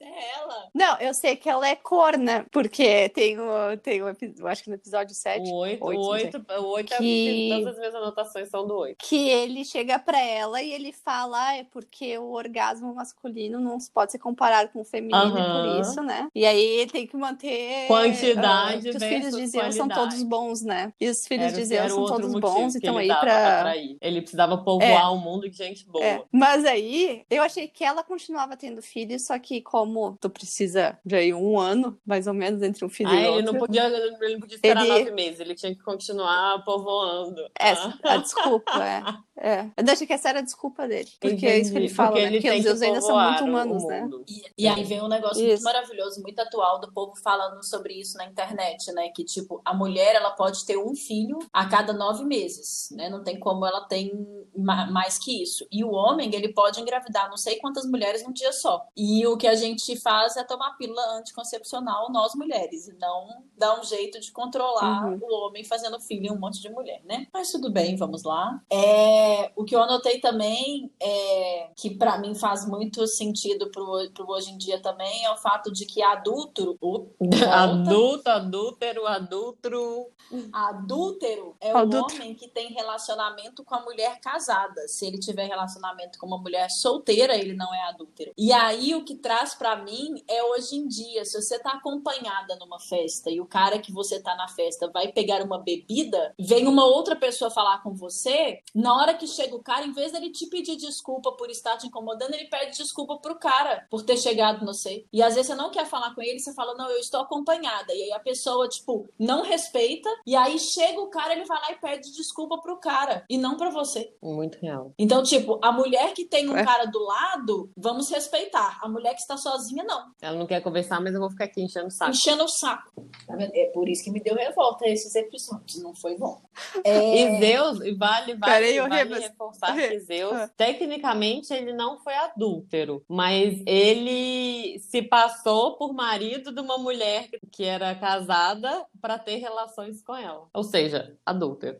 Até 0.00 0.08
ela. 0.34 0.68
Não, 0.74 0.98
eu 0.98 1.12
sei 1.12 1.36
que 1.36 1.48
ela 1.48 1.68
é 1.68 1.76
corna, 1.76 2.46
porque 2.50 3.08
tem 3.10 3.38
o, 3.38 3.76
tem 3.82 4.02
o 4.02 4.08
episódio, 4.08 4.46
acho 4.46 4.64
que 4.64 4.70
no 4.70 4.76
episódio 4.76 5.14
7, 5.14 5.50
O 5.50 5.54
8, 5.56 5.84
Oito, 5.84 6.00
o 6.00 6.02
não 6.02 6.18
sei. 6.18 6.24
8, 6.24 6.36
o 6.62 6.66
8 6.68 6.96
Que- 6.96 7.50
é 7.52 7.56
todas 7.56 7.66
as 7.72 7.78
minhas 7.78 7.94
anotações 7.94 8.48
são 8.48 8.66
do 8.66 8.74
8. 8.76 8.96
que 8.98 9.28
ele 9.28 9.64
chega 9.64 9.98
pra 9.98 10.18
ela 10.18 10.62
e 10.62 10.72
ele 10.72 10.92
fala, 10.92 11.48
ah, 11.48 11.56
é 11.58 11.64
porque 11.64 12.16
o 12.16 12.32
orgasmo 12.32 12.94
masculino 12.94 13.60
não 13.60 13.76
pode 13.92 14.12
ser 14.12 14.18
comparado 14.18 14.70
com 14.72 14.80
o 14.80 14.84
feminino 14.84 15.32
por 15.32 15.80
isso, 15.80 16.02
né? 16.02 16.28
E 16.34 16.46
aí 16.46 16.86
tem 16.90 17.06
que 17.06 17.16
manter 17.16 17.86
Quantidade 17.86 18.90
que 18.90 18.96
os 18.96 19.02
filhos 19.04 19.36
de 19.36 19.46
Zeus 19.46 19.74
são 19.74 19.88
todos 19.88 20.22
bons, 20.22 20.62
né? 20.62 20.92
E 21.00 21.08
os 21.08 21.26
filhos 21.26 21.52
Era, 21.52 21.56
de 21.56 21.64
Zeus 21.64 21.92
são 21.92 22.06
todos 22.06 22.32
bons 22.40 22.74
e 22.74 22.78
ele 22.86 22.98
aí 22.98 23.08
pra 23.08 23.58
atrair. 23.58 23.96
Ele 24.00 24.20
precisava 24.20 24.56
povoar 24.58 25.12
o 25.12 25.18
mundo 25.18 25.48
de 25.48 25.56
gente 25.56 25.84
boa. 25.86 26.04
É, 26.04 26.22
mas 26.32 26.64
aí, 26.64 27.22
eu 27.30 27.42
achei 27.42 27.68
que 27.68 27.84
ela 27.84 28.02
continuava 28.02 28.56
tendo 28.56 28.80
filhos, 28.80 29.26
só 29.26 29.38
que 29.38 29.60
como 29.60 29.89
tu 30.20 30.28
precisa 30.30 30.98
de 31.04 31.14
aí 31.14 31.32
um 31.34 31.58
ano, 31.58 31.98
mais 32.06 32.26
ou 32.26 32.34
menos, 32.34 32.62
entre 32.62 32.84
um 32.84 32.88
filho 32.88 33.10
Ah, 33.10 33.14
e 33.14 33.18
ele 33.18 33.28
outro. 33.28 33.52
não 33.52 33.58
podia, 33.60 33.86
ele 33.86 34.32
não 34.34 34.40
podia 34.40 34.54
esperar 34.56 34.84
Ele- 34.84 34.98
nove 34.98 35.10
meses, 35.12 35.40
ele 35.40 35.54
tinha 35.54 35.74
que 35.74 35.82
continuar 35.82 36.64
povoando. 36.64 37.40
Essa, 37.58 37.98
Ah. 38.02 38.14
a 38.14 38.16
desculpa, 38.18 38.84
é. 38.84 39.02
é. 39.38 39.70
Eu 39.76 39.92
achei 39.92 40.06
que 40.06 40.12
essa 40.12 40.28
era 40.28 40.38
a 40.40 40.42
desculpa 40.42 40.86
dele. 40.88 41.08
Porque 41.20 41.46
é 41.46 41.58
isso 41.58 41.70
que 41.70 41.76
ele 41.78 41.84
Entendi, 41.86 41.94
fala, 41.94 42.10
porque 42.10 42.22
né? 42.22 42.28
ele 42.28 42.40
Porque 42.40 42.56
os 42.58 42.64
deuses 42.64 42.82
ainda 42.82 43.00
são 43.00 43.18
muito 43.18 43.44
humanos, 43.44 43.84
né? 43.86 44.08
E, 44.28 44.64
e 44.64 44.68
aí 44.68 44.84
vem 44.84 45.02
um 45.02 45.08
negócio 45.08 45.38
muito 45.42 45.54
Isso. 45.54 45.64
maravilhoso, 45.64 46.22
muito 46.22 46.38
atual 46.40 46.80
do 46.80 46.92
povo 46.92 47.12
falando 47.22 47.62
sobre 47.64 47.94
isso 47.94 48.16
na 48.16 48.26
internet, 48.26 48.92
né? 48.92 49.08
Que, 49.14 49.24
tipo, 49.24 49.60
a 49.64 49.74
mulher, 49.74 50.14
ela 50.14 50.30
pode 50.30 50.64
ter 50.64 50.76
um 50.78 50.94
filho 50.94 51.38
a 51.52 51.66
cada 51.68 51.92
nove 51.92 52.24
meses, 52.24 52.88
né? 52.92 53.08
Não 53.08 53.22
tem 53.22 53.38
como 53.38 53.64
ela 53.66 53.82
tem 53.86 54.12
ma- 54.56 54.90
mais 54.90 55.18
que 55.18 55.42
isso. 55.42 55.66
E 55.70 55.84
o 55.84 55.90
homem, 55.90 56.34
ele 56.34 56.52
pode 56.52 56.80
engravidar 56.80 57.28
não 57.28 57.36
sei 57.36 57.56
quantas 57.58 57.86
mulheres 57.86 58.22
num 58.24 58.32
dia 58.32 58.52
só. 58.52 58.82
E 58.96 59.26
o 59.26 59.36
que 59.36 59.46
a 59.46 59.54
gente 59.54 59.79
faz 59.96 60.36
é 60.36 60.44
tomar 60.44 60.76
pílula 60.76 61.02
anticoncepcional, 61.18 62.10
nós 62.10 62.34
mulheres, 62.34 62.88
e 62.88 62.92
não 62.94 63.42
dar 63.56 63.78
um 63.78 63.84
jeito 63.84 64.20
de 64.20 64.30
controlar 64.32 65.06
Uhum. 65.06 65.18
o 65.22 65.46
homem 65.46 65.64
fazendo 65.64 66.00
filho 66.00 66.26
em 66.26 66.30
um 66.32 66.38
monte 66.38 66.60
de 66.60 66.68
mulher, 66.70 67.00
né? 67.04 67.26
Mas 67.32 67.50
tudo 67.50 67.70
bem, 67.70 67.96
vamos 67.96 68.22
lá. 68.22 68.60
É, 68.70 69.50
o 69.56 69.64
que 69.64 69.74
eu 69.74 69.82
anotei 69.82 70.20
também 70.20 70.90
é 71.00 71.70
que 71.76 71.90
pra 71.90 72.18
mim 72.18 72.34
faz 72.34 72.66
muito 72.66 73.06
sentido 73.06 73.70
pro, 73.70 74.10
pro 74.14 74.28
hoje 74.30 74.50
em 74.52 74.58
dia 74.58 74.80
também 74.80 75.24
é 75.24 75.30
o 75.30 75.36
fato 75.36 75.70
de 75.72 75.84
que 75.86 76.00
o- 76.00 77.08
volta, 77.20 77.50
Adulto, 77.50 78.28
adúltero, 78.30 79.06
adultro. 79.06 80.06
adúltero 80.52 81.56
é 81.60 81.72
o 81.72 81.78
Adúltero. 81.78 82.20
homem 82.22 82.34
que 82.34 82.48
tem 82.48 82.68
relacionamento 82.72 83.64
com 83.64 83.74
a 83.74 83.80
mulher 83.82 84.20
casada. 84.20 84.86
Se 84.88 85.06
ele 85.06 85.18
tiver 85.18 85.46
relacionamento 85.46 86.18
com 86.18 86.26
uma 86.26 86.38
mulher 86.38 86.70
solteira, 86.70 87.34
ele 87.36 87.54
não 87.54 87.72
é 87.74 87.82
adúltero. 87.88 88.32
E 88.36 88.52
aí 88.52 88.94
o 88.94 89.04
que 89.04 89.14
traz 89.16 89.54
pra 89.54 89.69
pra 89.70 89.76
mim 89.84 90.20
é 90.28 90.42
hoje 90.42 90.76
em 90.76 90.88
dia. 90.88 91.24
Se 91.24 91.40
você 91.40 91.56
tá 91.60 91.70
acompanhada 91.72 92.56
numa 92.56 92.80
festa 92.80 93.30
e 93.30 93.40
o 93.40 93.46
cara 93.46 93.78
que 93.78 93.92
você 93.92 94.20
tá 94.20 94.34
na 94.34 94.48
festa 94.48 94.90
vai 94.92 95.12
pegar 95.12 95.42
uma 95.44 95.58
bebida, 95.58 96.34
vem 96.38 96.66
uma 96.66 96.84
outra 96.84 97.14
pessoa 97.14 97.50
falar 97.50 97.80
com 97.82 97.94
você, 97.94 98.60
na 98.74 98.96
hora 98.96 99.14
que 99.14 99.26
chega 99.28 99.54
o 99.54 99.62
cara, 99.62 99.86
em 99.86 99.92
vez 99.92 100.10
dele 100.10 100.30
te 100.30 100.46
pedir 100.46 100.74
desculpa 100.76 101.32
por 101.32 101.50
estar 101.50 101.76
te 101.76 101.86
incomodando, 101.86 102.34
ele 102.34 102.46
pede 102.48 102.76
desculpa 102.76 103.18
pro 103.18 103.38
cara 103.38 103.86
por 103.88 104.02
ter 104.02 104.16
chegado 104.16 104.64
no 104.64 104.74
você. 104.74 105.04
E 105.12 105.22
às 105.22 105.34
vezes 105.34 105.48
você 105.48 105.54
não 105.54 105.70
quer 105.70 105.86
falar 105.86 106.14
com 106.14 106.22
ele, 106.22 106.38
você 106.40 106.52
fala, 106.54 106.74
não, 106.74 106.88
eu 106.90 106.98
estou 106.98 107.20
acompanhada. 107.20 107.92
E 107.94 108.02
aí 108.04 108.12
a 108.12 108.18
pessoa, 108.20 108.68
tipo, 108.68 109.08
não 109.18 109.42
respeita, 109.42 110.08
e 110.26 110.34
aí 110.34 110.58
chega 110.58 111.00
o 111.00 111.08
cara, 111.10 111.32
ele 111.34 111.44
vai 111.44 111.60
lá 111.60 111.72
e 111.72 111.76
pede 111.76 112.12
desculpa 112.12 112.58
pro 112.60 112.78
cara, 112.78 113.24
e 113.28 113.36
não 113.38 113.56
pra 113.56 113.70
você. 113.70 114.12
Muito 114.22 114.58
real. 114.58 114.92
Então, 114.98 115.22
tipo, 115.22 115.58
a 115.62 115.70
mulher 115.70 116.12
que 116.14 116.24
tem 116.24 116.48
um 116.48 116.56
É. 116.56 116.64
cara 116.64 116.86
do 116.86 116.98
lado, 117.00 117.70
vamos 117.76 118.08
respeitar. 118.10 118.78
A 118.82 118.88
mulher 118.88 119.14
que 119.14 119.20
está 119.20 119.36
sozinha, 119.36 119.59
não. 119.68 120.10
Ela 120.20 120.38
não 120.38 120.46
quer 120.46 120.60
conversar, 120.60 121.00
mas 121.00 121.14
eu 121.14 121.20
vou 121.20 121.30
ficar 121.30 121.44
aqui 121.44 121.62
enchendo 121.62 121.86
o 121.86 121.90
saco. 121.90 122.10
Enchendo 122.10 122.44
o 122.44 122.48
saco. 122.48 122.92
Tá 123.26 123.36
vendo? 123.36 123.52
É 123.54 123.66
por 123.66 123.88
isso 123.88 124.02
que 124.04 124.10
me 124.10 124.20
deu 124.20 124.34
revolta 124.34 124.88
esses 124.88 125.14
episódios. 125.14 125.82
Não 125.82 125.94
foi 125.94 126.16
bom. 126.16 126.40
E 126.84 126.88
É... 126.88 127.38
Zeus, 127.38 127.80
e 127.80 127.92
vale, 127.92 128.34
vale, 128.34 128.38
Peraí, 128.38 128.88
vale 128.88 129.18
reforçar 129.18 129.74
que 129.74 129.98
Zeus, 130.00 130.32
ah. 130.32 130.50
tecnicamente, 130.56 131.52
ele 131.52 131.72
não 131.72 131.98
foi 131.98 132.14
adúltero, 132.14 133.02
mas 133.08 133.60
ele 133.66 134.78
se 134.80 135.02
passou 135.02 135.76
por 135.76 135.92
marido 135.92 136.52
de 136.52 136.60
uma 136.60 136.78
mulher 136.78 137.28
que 137.50 137.64
era 137.64 137.94
casada 137.94 138.84
para 139.00 139.18
ter 139.18 139.36
relações 139.36 140.02
com 140.02 140.14
ela. 140.16 140.46
Ou 140.54 140.62
seja, 140.64 141.16
adúltero. 141.24 141.78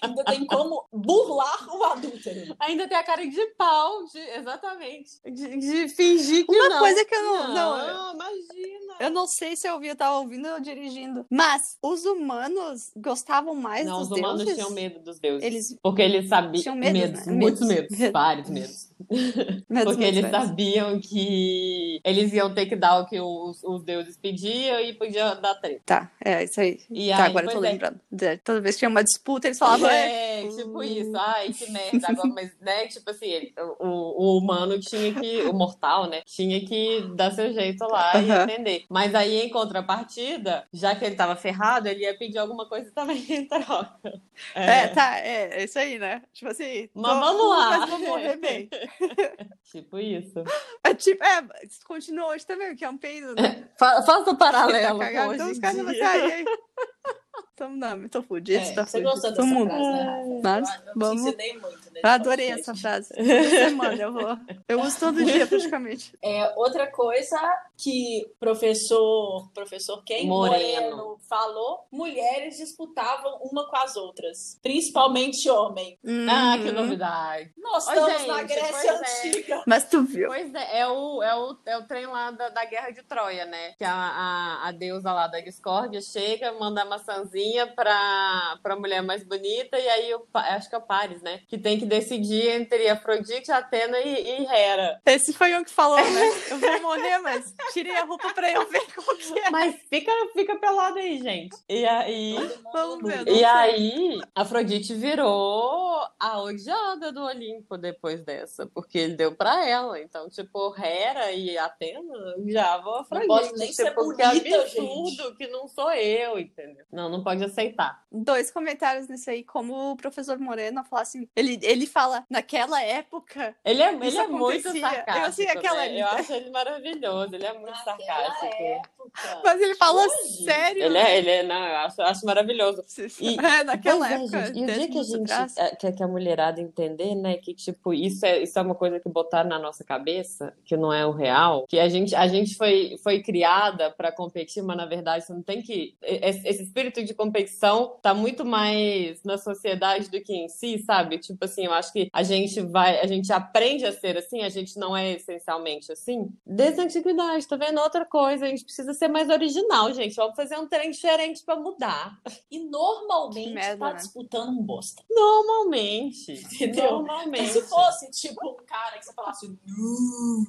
Ainda 0.00 0.24
tem 0.24 0.46
como 0.46 0.86
burlar 0.92 1.68
o 1.76 1.82
adúltero. 1.84 2.56
Ainda 2.58 2.88
tem 2.88 2.96
a 2.96 3.02
cara 3.04 3.26
de 3.26 3.46
pau, 3.56 4.04
de- 4.06 4.18
exatamente. 4.18 5.10
De, 5.24 5.56
de 5.58 5.88
fingir 5.88 6.46
que 6.46 6.54
Uma 6.54 6.68
não. 6.68 6.78
coisa 6.80 7.04
que 7.04 7.14
eu 7.14 7.22
não- 7.22 7.48
não, 7.54 7.78
Não, 7.78 8.14
imagina. 8.14 8.94
Eu 9.00 9.10
não 9.10 9.26
sei 9.26 9.56
se 9.56 9.68
eu 9.68 9.74
ouvi, 9.74 9.88
eu 9.88 9.96
tava 9.96 10.18
ouvindo 10.18 10.46
eu 10.46 10.60
dirigindo. 10.60 11.24
Mas 11.30 11.76
os 11.82 12.04
humanos 12.04 12.90
gostavam 12.96 13.54
mais 13.54 13.86
Não, 13.86 13.98
dos 14.00 14.10
os 14.10 14.18
humanos 14.18 14.38
deuses? 14.44 14.54
tinham 14.56 14.70
medo 14.70 15.00
dos 15.00 15.18
deuses. 15.18 15.42
Eles 15.44 15.76
Porque 15.82 16.02
eles 16.02 16.28
sabiam. 16.28 16.62
Tinham 16.62 16.76
medos, 16.76 17.00
medos, 17.00 17.26
né? 17.26 17.32
muitos 17.32 17.66
Medos. 17.68 17.98
medos, 17.98 18.12
vários 18.12 18.48
medos. 18.50 18.91
Porque 19.84 20.04
eles 20.04 20.30
sabiam 20.30 21.00
que 21.00 22.00
eles 22.04 22.32
iam 22.32 22.52
ter 22.54 22.66
que 22.66 22.76
dar 22.76 23.00
o 23.00 23.06
que 23.06 23.20
os, 23.20 23.62
os 23.62 23.82
deuses 23.82 24.16
pediam 24.16 24.80
e 24.80 24.92
podia 24.94 25.34
dar 25.34 25.54
treta. 25.56 25.82
Tá, 25.84 26.10
é 26.24 26.44
isso 26.44 26.60
aí. 26.60 26.80
E 26.90 27.10
tá, 27.10 27.24
aí, 27.24 27.30
agora 27.30 27.46
eu 27.46 27.50
tô 27.52 27.64
é. 27.64 27.70
lembrando. 27.70 28.00
Toda 28.44 28.60
vez 28.60 28.74
que 28.76 28.80
tinha 28.80 28.88
uma 28.88 29.04
disputa, 29.04 29.48
eles 29.48 29.58
falavam. 29.58 29.88
É, 29.90 30.44
"É, 30.44 30.48
tipo 30.48 30.78
uh". 30.78 30.82
isso. 30.82 31.12
Ai, 31.16 31.52
que 31.52 31.70
merda. 31.70 32.08
Agora, 32.08 32.28
mas, 32.34 32.50
né, 32.60 32.86
tipo 32.86 33.10
assim, 33.10 33.26
ele- 33.26 33.52
o, 33.78 33.86
o 34.34 34.38
humano 34.38 34.78
tinha 34.80 35.14
que, 35.14 35.42
o 35.42 35.52
mortal, 35.52 36.08
né, 36.08 36.22
tinha 36.26 36.64
que 36.64 37.02
dar 37.14 37.30
seu 37.32 37.52
jeito 37.52 37.84
lá 37.84 38.12
e 38.16 38.30
entender. 38.30 38.84
Mas 38.88 39.14
aí, 39.14 39.42
em 39.42 39.50
contrapartida, 39.50 40.64
já 40.72 40.94
que 40.94 41.04
ele 41.04 41.14
tava 41.14 41.36
ferrado, 41.36 41.88
ele 41.88 42.02
ia 42.02 42.16
pedir 42.16 42.38
alguma 42.38 42.68
coisa 42.68 42.90
também 42.92 43.24
em 43.28 43.46
troca. 43.46 44.20
É, 44.54 44.88
tá, 44.88 45.18
é, 45.18 45.60
é 45.60 45.64
isso 45.64 45.78
aí, 45.78 45.98
né? 45.98 46.22
Tipo 46.32 46.50
assim. 46.50 46.88
Mas 46.94 47.18
vamos 47.18 47.48
lá. 47.48 47.78
Mas 47.78 47.90
vou 47.90 47.98
morrer 48.00 48.36
bem. 48.36 48.68
Tipo 49.70 49.98
isso. 49.98 50.42
É 50.84 50.94
tipo, 50.94 51.22
é, 51.24 51.42
continua 51.86 52.28
hoje 52.28 52.46
também, 52.46 52.74
que 52.76 52.84
é 52.84 52.88
um 52.90 52.98
peido, 52.98 53.34
né? 53.34 53.68
Fa- 53.78 54.02
Faça 54.02 54.30
o 54.30 54.36
paralelo 54.36 54.82
Tá 54.86 54.92
com 54.92 54.98
cagado, 54.98 55.30
hoje 55.30 55.34
então 55.36 55.50
os 55.52 55.58
caras 55.58 55.76
vão 55.82 55.92
dia. 55.92 56.44
não, 57.70 58.08
tô 58.08 58.22
fudido, 58.22 58.62
É, 58.64 58.72
tá 58.72 58.84
você 58.86 58.92
fudido. 58.98 59.10
gostou 59.10 59.30
Todo 59.34 59.42
dessa 59.44 59.54
mundo. 59.54 59.68
frase, 59.70 60.28
né? 60.28 60.40
Mas, 60.42 60.68
eu, 60.86 60.92
vamos- 60.96 61.22
te 61.22 61.28
ensinei 61.28 61.52
muito. 61.58 61.82
Eu 62.02 62.10
adorei 62.10 62.50
essa 62.50 62.74
frase. 62.74 63.08
Toda 63.14 63.50
semana 63.50 64.02
eu 64.02 64.12
vou. 64.12 64.36
Eu 64.68 64.80
uso 64.80 64.98
todo 64.98 65.24
dia, 65.24 65.46
praticamente. 65.46 66.12
É, 66.22 66.52
outra 66.56 66.86
coisa 66.90 67.38
que 67.76 68.26
professor, 68.40 69.48
professor 69.54 70.02
quem? 70.04 70.26
Moreno. 70.26 71.18
falou, 71.28 71.86
mulheres 71.90 72.56
disputavam 72.56 73.38
uma 73.42 73.68
com 73.68 73.76
as 73.76 73.96
outras, 73.96 74.58
principalmente 74.62 75.48
homem. 75.48 75.98
Ah, 76.28 76.58
que 76.58 76.70
Hum. 76.70 76.72
novidade. 76.72 77.52
Nós 77.56 77.86
Ô, 77.86 77.92
estamos 77.92 78.26
na 78.26 78.38
gente, 78.38 78.48
Grécia 78.54 78.92
pois 78.98 79.24
é. 79.24 79.28
Antiga. 79.28 79.62
Mas 79.66 79.88
tu 79.88 80.02
viu? 80.02 80.28
Pois 80.28 80.54
é, 80.54 80.80
é 80.80 80.88
o, 80.88 81.22
é 81.22 81.34
o, 81.36 81.56
é 81.66 81.78
o 81.78 81.86
trem 81.86 82.06
lá 82.06 82.30
da, 82.32 82.48
da 82.48 82.64
Guerra 82.64 82.90
de 82.90 83.02
Troia, 83.02 83.44
né? 83.46 83.74
Que 83.78 83.84
a, 83.84 83.92
a, 83.94 84.68
a 84.68 84.72
deusa 84.72 85.12
lá 85.12 85.26
da 85.26 85.40
discórdia 85.40 86.00
chega, 86.00 86.52
manda 86.52 86.82
a 86.82 86.84
maçãzinha 86.84 87.51
pra, 87.66 88.58
pra 88.62 88.76
mulher 88.76 89.02
mais 89.02 89.22
bonita, 89.22 89.78
e 89.78 89.88
aí 89.88 90.14
o, 90.14 90.26
acho 90.34 90.68
que 90.68 90.74
é 90.74 90.78
o 90.78 90.82
Paris, 90.82 91.22
né? 91.22 91.40
Que 91.48 91.58
tem 91.58 91.78
que 91.78 91.86
decidir 91.86 92.48
entre 92.48 92.88
Afrodite, 92.88 93.50
Atena 93.50 93.98
e, 94.00 94.42
e 94.42 94.46
Hera. 94.46 95.00
Esse 95.06 95.32
foi 95.32 95.54
um 95.56 95.64
que 95.64 95.70
falou, 95.70 95.98
né? 95.98 96.22
Eu 96.50 96.58
vou 96.58 96.82
morrer, 96.82 97.18
mas 97.18 97.54
tirei 97.72 97.94
a 97.96 98.04
roupa 98.04 98.32
pra 98.32 98.50
eu 98.50 98.68
ver 98.68 98.82
como 98.94 99.16
que 99.16 99.38
é. 99.38 99.50
Mas 99.50 99.76
fica, 99.88 100.12
fica 100.32 100.56
pelado 100.56 100.98
aí, 100.98 101.18
gente. 101.18 101.56
E 101.68 101.84
aí. 101.84 102.34
Vamos 102.72 103.02
ver. 103.02 103.24
não 103.24 103.32
E 103.34 103.44
aí, 103.44 104.20
Afrodite 104.34 104.94
virou 104.94 106.00
a 106.18 106.40
odiada 106.40 107.12
do 107.12 107.22
Olimpo 107.24 107.76
depois 107.76 108.22
dessa, 108.24 108.66
porque 108.66 108.98
ele 108.98 109.14
deu 109.14 109.34
pra 109.34 109.66
ela. 109.66 110.00
Então, 110.00 110.28
tipo, 110.28 110.74
Hera 110.76 111.32
e 111.32 111.56
Atena 111.58 112.34
odiavam 112.36 112.94
a 112.94 113.00
Afrodite. 113.00 113.28
pode 113.28 113.52
nem 113.58 113.70
tipo, 113.70 113.74
ser 113.74 113.90
que 113.90 113.94
bonita, 113.94 114.62
absurdo 114.62 115.10
gente. 115.10 115.36
que 115.36 115.46
não 115.48 115.68
sou 115.68 115.92
eu, 115.92 116.38
entendeu? 116.38 116.84
Não, 116.92 117.08
não 117.08 117.22
pode 117.22 117.41
aceitar. 117.44 118.02
Dois 118.10 118.50
comentários 118.50 119.08
nisso 119.08 119.30
aí, 119.30 119.42
como 119.42 119.92
o 119.92 119.96
professor 119.96 120.38
Moreno 120.38 120.84
fala 120.84 121.02
assim, 121.02 121.28
ele, 121.34 121.58
ele 121.62 121.86
fala, 121.86 122.24
naquela 122.28 122.82
época, 122.82 123.54
Ele 123.64 123.82
é, 123.82 123.92
ele 123.94 124.18
é 124.18 124.26
muito 124.26 124.78
sarcástico. 124.78 125.18
Eu, 125.18 125.24
assim, 125.24 125.46
aquela 125.46 125.76
né? 125.76 126.00
Eu 126.00 126.06
acho 126.06 126.32
ele 126.32 126.50
maravilhoso, 126.50 127.34
ele 127.34 127.46
é 127.46 127.52
muito 127.52 127.70
Naquela 127.70 127.96
sarcástico. 127.96 128.62
época. 128.62 129.40
mas 129.44 129.60
ele 129.60 129.74
fala 129.74 130.02
Hoje? 130.02 130.44
sério. 130.44 130.82
Ele 130.84 130.98
é, 130.98 131.18
ele 131.18 131.30
é, 131.30 131.42
não, 131.42 131.66
eu 131.66 131.76
acho, 131.76 132.00
eu 132.00 132.06
acho 132.06 132.26
maravilhoso. 132.26 132.84
E, 133.20 133.36
é, 133.38 133.64
naquela 133.64 134.10
é, 134.10 134.14
época. 134.14 134.46
gente. 134.46 134.58
E 134.58 134.62
o 134.62 134.66
10 134.66 134.78
dia 134.78 134.88
que 134.88 134.98
a 134.98 135.02
gente 135.02 135.32
é, 135.58 135.76
quer 135.76 135.92
que 135.92 136.02
a 136.02 136.08
mulherada 136.08 136.60
entender, 136.60 137.14
né, 137.14 137.36
que 137.36 137.54
tipo, 137.54 137.92
isso 137.92 138.24
é, 138.24 138.42
isso 138.42 138.58
é 138.58 138.62
uma 138.62 138.74
coisa 138.74 138.98
que 138.98 139.08
botaram 139.08 139.48
na 139.48 139.58
nossa 139.58 139.84
cabeça, 139.84 140.54
que 140.64 140.76
não 140.76 140.92
é 140.92 141.06
o 141.06 141.12
real, 141.12 141.66
que 141.68 141.78
a 141.78 141.88
gente, 141.88 142.14
a 142.14 142.26
gente 142.26 142.56
foi, 142.56 142.96
foi 143.02 143.22
criada 143.22 143.90
para 143.90 144.10
competir, 144.12 144.62
mas 144.62 144.76
na 144.76 144.86
verdade 144.86 145.24
você 145.24 145.32
não 145.32 145.42
tem 145.42 145.62
que. 145.62 145.94
Esse, 146.02 146.46
esse 146.48 146.62
espírito 146.64 147.02
de 147.04 147.14
competição 147.22 147.96
tá 148.02 148.12
muito 148.12 148.44
mais 148.44 149.22
na 149.22 149.38
sociedade 149.38 150.10
do 150.10 150.20
que 150.20 150.34
em 150.34 150.48
si, 150.48 150.82
sabe? 150.84 151.18
Tipo 151.18 151.44
assim, 151.44 151.66
eu 151.66 151.72
acho 151.72 151.92
que 151.92 152.08
a 152.12 152.22
gente 152.24 152.60
vai, 152.60 152.98
a 153.00 153.06
gente 153.06 153.32
aprende 153.32 153.86
a 153.86 153.92
ser 153.92 154.18
assim, 154.18 154.42
a 154.42 154.48
gente 154.48 154.76
não 154.76 154.96
é 154.96 155.12
essencialmente 155.12 155.92
assim, 155.92 156.28
desde 156.44 156.80
a 156.80 156.84
antiguidade, 156.84 157.46
tá 157.46 157.56
vendo? 157.56 157.80
Outra 157.80 158.04
coisa, 158.04 158.44
a 158.44 158.48
gente 158.48 158.64
precisa 158.64 158.92
ser 158.92 159.06
mais 159.06 159.30
original, 159.30 159.92
gente. 159.92 160.16
Vamos 160.16 160.34
fazer 160.34 160.58
um 160.58 160.66
trem 160.66 160.90
diferente 160.90 161.44
para 161.44 161.54
mudar. 161.54 162.18
E 162.50 162.58
normalmente 162.58 163.52
merda, 163.52 163.86
tá 163.86 163.92
né? 163.92 163.98
disputando 163.98 164.48
um 164.48 164.62
bosta. 164.62 165.02
Normalmente. 165.08 166.32
Entendeu? 166.32 166.90
Normalmente. 166.90 167.52
Se 167.52 167.62
fosse, 167.62 168.10
tipo, 168.10 168.48
um 168.48 168.56
cara 168.66 168.98
que 168.98 169.04
você 169.04 169.12
falasse, 169.12 169.58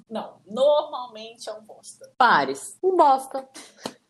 não, 0.09 0.41
normalmente 0.47 1.47
é 1.47 1.53
um 1.53 1.61
bosta. 1.61 2.11
Pares. 2.17 2.77
Um 2.81 2.95
bosta. 2.95 3.47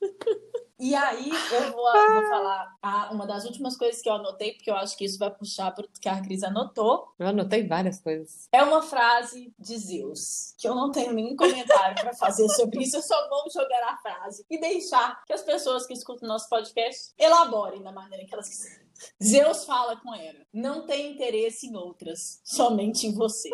E 0.84 0.94
aí 0.94 1.30
eu 1.30 1.72
vou, 1.72 1.82
vou 1.82 2.30
falar 2.30 2.76
ah, 2.82 3.10
uma 3.14 3.26
das 3.26 3.46
últimas 3.46 3.78
coisas 3.78 4.02
que 4.02 4.10
eu 4.10 4.16
anotei, 4.16 4.52
porque 4.52 4.70
eu 4.70 4.76
acho 4.76 4.98
que 4.98 5.06
isso 5.06 5.18
vai 5.18 5.32
puxar 5.32 5.72
para 5.72 5.86
o 5.86 5.88
que 5.88 6.10
a 6.10 6.22
Cris 6.22 6.44
anotou. 6.44 7.08
Eu 7.18 7.28
anotei 7.28 7.66
várias 7.66 8.02
coisas. 8.02 8.50
É 8.52 8.62
uma 8.62 8.82
frase 8.82 9.54
de 9.58 9.78
Zeus, 9.78 10.54
que 10.58 10.68
eu 10.68 10.76
não 10.76 10.92
tenho 10.92 11.14
nenhum 11.14 11.38
comentário 11.38 11.96
para 11.96 12.14
fazer 12.14 12.50
sobre 12.50 12.84
isso, 12.84 12.98
eu 12.98 13.02
só 13.02 13.30
vou 13.30 13.50
jogar 13.50 13.82
a 13.94 13.98
frase 13.98 14.46
e 14.50 14.60
deixar 14.60 15.24
que 15.26 15.32
as 15.32 15.42
pessoas 15.42 15.86
que 15.88 15.94
escutam 15.94 16.28
nosso 16.28 16.50
podcast 16.50 17.14
elaborem 17.18 17.82
da 17.82 17.94
maneira 17.94 18.26
que 18.26 18.34
elas 18.34 18.50
quiserem. 18.50 18.83
Zeus 19.24 19.66
fala 19.66 19.96
com 19.98 20.14
Hera: 20.14 20.46
não 20.54 20.86
tem 20.86 21.12
interesse 21.14 21.68
em 21.68 21.76
outras, 21.76 22.40
somente 22.44 23.08
em 23.08 23.14
você. 23.14 23.50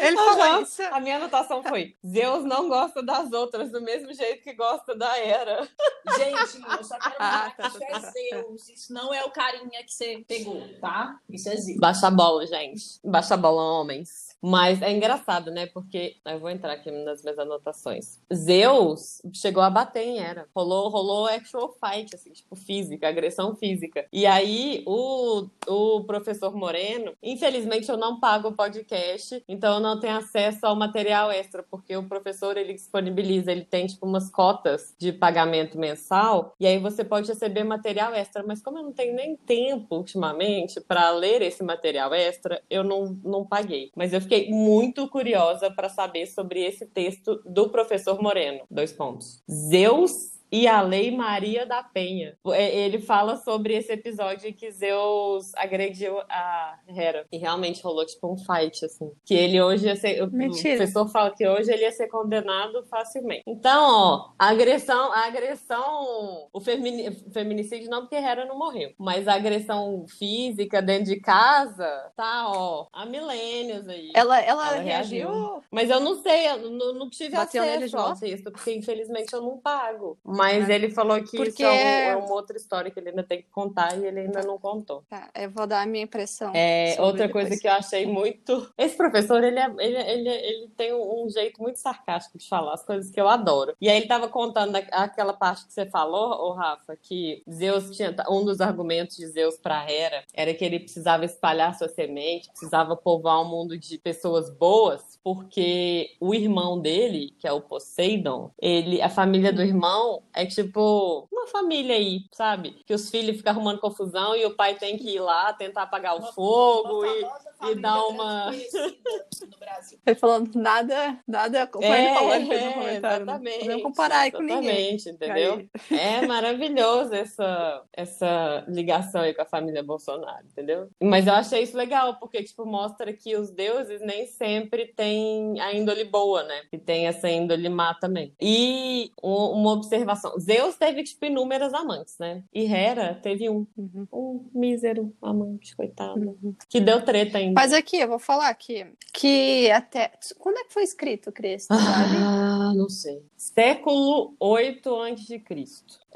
Ele 0.00 0.16
Aham. 0.18 0.36
falou 0.36 0.62
isso. 0.62 0.82
A 0.82 1.00
minha 1.00 1.16
anotação 1.16 1.62
foi: 1.62 1.96
Zeus 2.06 2.44
não 2.44 2.68
gosta 2.68 3.02
das 3.02 3.32
outras 3.32 3.70
do 3.70 3.80
mesmo 3.80 4.12
jeito 4.12 4.42
que 4.42 4.52
gosta 4.54 4.94
da 4.94 5.18
Hera. 5.18 5.68
Gente, 6.16 6.62
eu 6.78 6.84
só 6.84 6.98
quero 6.98 7.16
Ah, 7.18 7.50
falar 7.50 7.56
tá, 7.56 7.62
que 7.62 7.68
isso 7.68 7.78
tá, 7.78 7.86
é 7.86 7.90
tá, 7.90 8.00
tá. 8.00 8.10
Zeus, 8.10 8.68
isso 8.68 8.92
não 8.92 9.12
é 9.12 9.24
o 9.24 9.30
carinha 9.30 9.82
que 9.84 9.92
você 9.92 10.24
pegou, 10.26 10.62
tá? 10.80 11.18
Isso 11.28 11.48
é 11.48 11.56
Zeus. 11.56 11.78
Baixa 11.78 12.06
a 12.06 12.10
bola, 12.10 12.46
gente. 12.46 12.84
Baixa 13.04 13.34
a 13.34 13.36
bola, 13.36 13.62
homens. 13.80 14.33
Mas 14.42 14.82
é 14.82 14.92
engraçado, 14.92 15.50
né? 15.50 15.66
Porque 15.66 16.16
eu 16.26 16.38
vou 16.38 16.50
entrar 16.50 16.72
aqui 16.72 16.90
nas 16.90 17.22
minhas 17.22 17.38
anotações. 17.38 18.20
Zeus 18.32 19.22
chegou 19.32 19.62
a 19.62 19.70
bater 19.70 20.02
em 20.02 20.18
Hera. 20.18 20.46
Rolou, 20.54 20.88
rolou 20.88 21.26
actual 21.26 21.72
fight, 21.72 22.14
assim, 22.14 22.30
tipo, 22.30 22.54
física, 22.54 23.08
agressão 23.08 23.54
física. 23.56 24.06
E 24.12 24.26
aí, 24.26 24.82
o, 24.86 25.46
o 25.66 26.04
professor 26.04 26.54
Moreno, 26.54 27.12
infelizmente 27.22 27.88
eu 27.88 27.96
não 27.96 28.20
pago 28.20 28.48
o 28.48 28.52
podcast, 28.52 29.42
então 29.48 29.74
eu 29.74 29.80
não 29.80 29.98
tenho 29.98 30.16
acesso 30.16 30.66
ao 30.66 30.76
material 30.76 31.30
extra, 31.30 31.62
porque 31.62 31.96
o 31.96 32.08
professor 32.08 32.56
ele 32.56 32.74
disponibiliza, 32.74 33.50
ele 33.50 33.64
tem 33.64 33.86
tipo 33.86 34.06
umas 34.06 34.30
cotas 34.30 34.94
de 34.98 35.12
pagamento 35.12 35.78
mensal, 35.78 36.54
e 36.60 36.66
aí 36.66 36.78
você 36.78 37.04
pode 37.04 37.28
receber 37.28 37.64
material 37.64 38.14
extra. 38.14 38.42
Mas 38.46 38.62
como 38.62 38.78
eu 38.78 38.82
não 38.82 38.92
tenho 38.92 39.14
nem 39.14 39.36
tempo 39.36 39.96
ultimamente 39.96 40.80
para 40.80 41.10
ler 41.10 41.42
esse 41.42 41.62
material 41.62 42.12
extra, 42.12 42.62
eu 42.68 42.84
não, 42.84 43.18
não 43.24 43.44
paguei. 43.44 43.90
Mas 43.96 44.12
eu 44.12 44.20
fiquei 44.20 44.33
fiquei 44.34 44.50
muito 44.50 45.08
curiosa 45.08 45.70
para 45.70 45.88
saber 45.88 46.26
sobre 46.26 46.64
esse 46.64 46.86
texto 46.86 47.40
do 47.44 47.68
professor 47.68 48.20
Moreno. 48.20 48.62
Dois 48.70 48.92
pontos. 48.92 49.42
Zeus 49.48 50.33
e 50.50 50.66
a 50.66 50.80
Lei 50.82 51.10
Maria 51.10 51.66
da 51.66 51.82
Penha. 51.82 52.36
É, 52.48 52.74
ele 52.76 53.00
fala 53.00 53.36
sobre 53.36 53.74
esse 53.74 53.92
episódio 53.92 54.48
em 54.48 54.52
que 54.52 54.70
Zeus 54.70 55.54
agrediu 55.56 56.18
a 56.28 56.78
Hera. 56.88 57.26
E 57.32 57.38
realmente 57.38 57.82
rolou 57.82 58.06
tipo 58.06 58.32
um 58.32 58.36
fight, 58.36 58.84
assim. 58.84 59.10
Que 59.24 59.34
ele 59.34 59.60
hoje 59.60 59.86
ia 59.86 59.96
ser. 59.96 60.26
Mentira. 60.30 60.74
O 60.74 60.76
professor 60.78 61.08
fala 61.08 61.30
que 61.34 61.46
hoje 61.46 61.72
ele 61.72 61.82
ia 61.82 61.92
ser 61.92 62.08
condenado 62.08 62.84
facilmente. 62.84 63.42
Então, 63.46 63.82
ó, 63.82 64.30
a 64.38 64.48
agressão, 64.48 65.12
a 65.12 65.26
agressão. 65.26 66.48
O 66.52 66.60
femini, 66.60 67.10
feminicídio 67.32 67.90
não, 67.90 68.02
porque 68.02 68.16
Hera 68.16 68.44
não 68.44 68.58
morreu. 68.58 68.92
Mas 68.98 69.26
a 69.26 69.34
agressão 69.34 70.04
física 70.06 70.80
dentro 70.80 71.06
de 71.06 71.20
casa 71.20 72.12
tá, 72.16 72.44
ó, 72.48 72.86
há 72.92 73.04
milênios 73.06 73.88
aí. 73.88 74.10
Ela, 74.14 74.40
ela, 74.40 74.68
ela 74.68 74.82
reagiu. 74.82 75.28
reagiu. 75.28 75.62
Mas 75.70 75.90
eu 75.90 76.00
não 76.00 76.22
sei, 76.22 76.48
eu 76.48 76.70
não, 76.70 76.94
não 76.94 77.10
tive 77.10 77.36
Bateu 77.36 77.62
acesso 77.62 77.96
ao 77.96 78.16
texto, 78.16 78.52
porque 78.52 78.74
infelizmente 78.74 79.32
eu 79.32 79.40
não 79.40 79.58
pago. 79.58 80.18
Mas 80.34 80.64
mas 80.64 80.68
ele 80.68 80.90
falou 80.90 81.22
que 81.22 81.36
Porque... 81.36 81.62
isso 81.62 81.64
é, 81.64 82.08
é, 82.08 82.16
uma 82.16 82.32
outra 82.32 82.56
história 82.56 82.90
que 82.90 82.98
ele 82.98 83.10
ainda 83.10 83.22
tem 83.22 83.42
que 83.42 83.48
contar 83.50 83.96
e 83.98 84.06
ele 84.06 84.20
ainda 84.20 84.42
não 84.42 84.58
contou. 84.58 85.04
Tá, 85.08 85.28
eu 85.34 85.50
vou 85.50 85.66
dar 85.66 85.82
a 85.82 85.86
minha 85.86 86.04
impressão. 86.04 86.52
É, 86.54 86.96
outra 86.98 87.28
coisa 87.28 87.58
que 87.58 87.66
eu 87.66 87.72
achei 87.72 88.06
muito. 88.06 88.72
Esse 88.78 88.96
professor, 88.96 89.42
ele, 89.44 89.58
é, 89.58 89.66
ele, 89.78 89.96
ele, 89.96 90.28
ele 90.28 90.68
tem 90.76 90.94
um 90.94 91.28
jeito 91.28 91.60
muito 91.60 91.76
sarcástico 91.76 92.38
de 92.38 92.48
falar 92.48 92.74
as 92.74 92.84
coisas 92.84 93.10
que 93.10 93.20
eu 93.20 93.28
adoro. 93.28 93.74
E 93.80 93.88
aí 93.88 93.96
ele 93.98 94.06
tava 94.06 94.28
contando 94.28 94.74
aquela 94.76 95.32
parte 95.32 95.66
que 95.66 95.72
você 95.72 95.86
falou, 95.86 96.48
ô 96.48 96.52
Rafa, 96.52 96.96
que 96.96 97.42
Zeus 97.50 97.90
tinha. 97.90 98.14
Um 98.28 98.44
dos 98.44 98.60
argumentos 98.60 99.16
de 99.16 99.26
Zeus 99.26 99.56
pra 99.56 99.90
Hera 99.90 100.24
era 100.32 100.54
que 100.54 100.64
ele 100.64 100.80
precisava 100.80 101.24
espalhar 101.24 101.76
sua 101.76 101.88
semente, 101.88 102.48
precisava 102.48 102.96
povoar 102.96 103.42
um 103.42 103.48
mundo 103.48 103.76
de 103.76 103.98
pessoas 103.98 104.50
boas, 104.50 105.18
porque 105.22 106.10
o 106.20 106.34
irmão 106.34 106.80
dele, 106.80 107.34
que 107.38 107.46
é 107.46 107.52
o 107.52 107.60
Poseidon, 107.60 108.50
ele, 108.60 109.02
a 109.02 109.08
família 109.08 109.52
do 109.52 109.62
irmão 109.62 110.22
é 110.34 110.44
tipo 110.44 111.28
uma 111.32 111.46
família 111.46 111.94
aí, 111.96 112.24
sabe? 112.32 112.82
Que 112.84 112.92
os 112.92 113.08
filhos 113.10 113.36
ficam 113.36 113.52
arrumando 113.52 113.80
confusão 113.80 114.34
e 114.36 114.44
o 114.44 114.54
pai 114.56 114.74
tem 114.74 114.98
que 114.98 115.10
ir 115.14 115.20
lá 115.20 115.52
tentar 115.52 115.82
apagar 115.82 116.16
o 116.16 116.22
fogo 116.32 117.06
e, 117.06 117.24
e 117.70 117.74
dar 117.74 118.06
uma. 118.06 118.50
No 118.50 119.58
Brasil. 119.58 119.98
Ele 120.06 120.16
falando 120.16 120.54
nada, 120.54 121.18
nada 121.26 121.66
com 121.66 121.82
é, 121.82 122.04
ele 122.04 122.14
falando 122.14 122.52
é, 122.52 122.66
no 122.66 122.72
comentário. 122.72 123.22
Exatamente. 123.24 123.68
Não 123.68 123.80
comparar 123.80 124.18
aí 124.20 124.32
com 124.32 124.42
ninguém. 124.42 124.96
entendeu? 124.96 125.54
Aí. 125.90 125.98
É 125.98 126.26
maravilhoso 126.26 127.14
essa, 127.14 127.82
essa 127.92 128.64
ligação 128.68 129.22
aí 129.22 129.34
com 129.34 129.42
a 129.42 129.46
família 129.46 129.82
Bolsonaro, 129.82 130.46
entendeu? 130.46 130.88
Mas 131.02 131.26
eu 131.26 131.34
achei 131.34 131.62
isso 131.62 131.76
legal, 131.76 132.18
porque, 132.18 132.42
tipo, 132.42 132.64
mostra 132.64 133.12
que 133.12 133.36
os 133.36 133.50
deuses 133.50 134.00
nem 134.00 134.26
sempre 134.26 134.86
têm 134.86 135.60
a 135.60 135.72
índole 135.72 136.04
boa, 136.04 136.42
né? 136.44 136.62
Que 136.70 136.78
tem 136.78 137.06
essa 137.06 137.28
índole 137.28 137.68
má 137.68 137.94
também. 137.94 138.32
E 138.40 139.10
uma 139.22 139.72
observação 139.72 140.38
Zeus 140.38 140.76
teve, 140.76 141.02
tipo, 141.02 141.24
inúmeras 141.24 141.74
amantes, 141.74 142.16
né? 142.18 142.42
E 142.52 142.64
Hera 142.72 143.14
teve 143.22 143.48
um. 143.48 143.66
Uhum. 143.76 144.06
Um 144.12 144.50
mísero 144.54 145.14
amante, 145.20 145.76
coitado. 145.76 146.38
Uhum. 146.42 146.54
Que 146.68 146.80
deu 146.80 147.02
treta 147.02 147.38
ainda. 147.38 147.53
Mas 147.54 147.72
aqui, 147.72 147.98
eu 147.98 148.08
vou 148.08 148.18
falar 148.18 148.48
aqui. 148.48 148.86
Que 149.12 149.70
até. 149.70 150.12
Quando 150.38 150.58
é 150.58 150.64
que 150.64 150.72
foi 150.72 150.82
escrito, 150.82 151.30
Cristo? 151.32 151.68
Ah, 151.70 152.72
não 152.74 152.88
sei. 152.88 153.22
Século 153.36 154.34
8 154.40 155.02
a.C. 155.02 155.42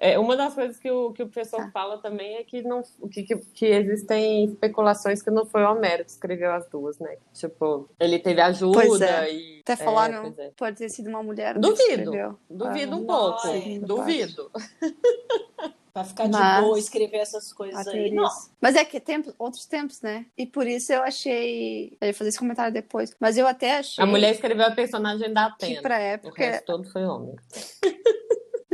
É, 0.00 0.18
uma 0.18 0.36
das 0.36 0.54
coisas 0.54 0.78
que 0.78 0.90
o, 0.90 1.12
que 1.12 1.22
o 1.22 1.28
professor 1.28 1.60
ah. 1.60 1.70
fala 1.72 1.98
também 1.98 2.36
é 2.36 2.44
que, 2.44 2.62
não, 2.62 2.82
que, 3.10 3.24
que, 3.24 3.36
que, 3.36 3.66
existem 3.66 4.44
especulações 4.44 5.20
que 5.20 5.30
não 5.30 5.44
foi 5.44 5.64
o 5.64 5.72
Homero 5.72 6.04
que 6.04 6.10
escreveu 6.10 6.52
as 6.52 6.68
duas, 6.68 6.98
né? 6.98 7.16
Tipo, 7.34 7.88
ele 7.98 8.18
teve 8.18 8.40
ajuda 8.40 9.26
é. 9.26 9.34
e. 9.34 9.60
Até 9.60 9.76
falaram, 9.76 10.34
é, 10.38 10.46
é. 10.46 10.50
pode 10.56 10.76
ter 10.76 10.88
sido 10.88 11.08
uma 11.08 11.22
mulher. 11.22 11.58
Duvido. 11.58 12.38
Duvido 12.48 12.94
ah, 12.94 12.98
um 12.98 13.06
pouco. 13.06 13.42
Duvido. 13.82 14.50
Pra 15.92 16.04
ficar 16.04 16.28
Mas, 16.28 16.56
de 16.56 16.62
boa 16.62 16.78
escrever 16.78 17.18
essas 17.18 17.52
coisas 17.52 17.86
aí. 17.88 18.10
Não. 18.10 18.28
Mas 18.60 18.76
é 18.76 18.84
que 18.84 19.00
tempos, 19.00 19.34
outros 19.38 19.66
tempos, 19.66 20.00
né? 20.00 20.26
E 20.36 20.46
por 20.46 20.66
isso 20.66 20.92
eu 20.92 21.02
achei. 21.02 21.96
Eu 22.00 22.08
ia 22.08 22.14
fazer 22.14 22.30
esse 22.30 22.38
comentário 22.38 22.72
depois. 22.72 23.14
Mas 23.18 23.36
eu 23.36 23.46
até 23.46 23.78
achei. 23.78 24.02
A 24.02 24.06
mulher 24.06 24.32
escreveu 24.32 24.66
a 24.66 24.70
personagem 24.70 25.32
da 25.32 25.46
Atena. 25.46 25.76
Que 25.76 25.82
pra 25.82 25.98
época. 25.98 26.32
O 26.32 26.36
resto 26.36 26.64
todo 26.64 26.84
foi 26.90 27.04
homem. 27.04 27.34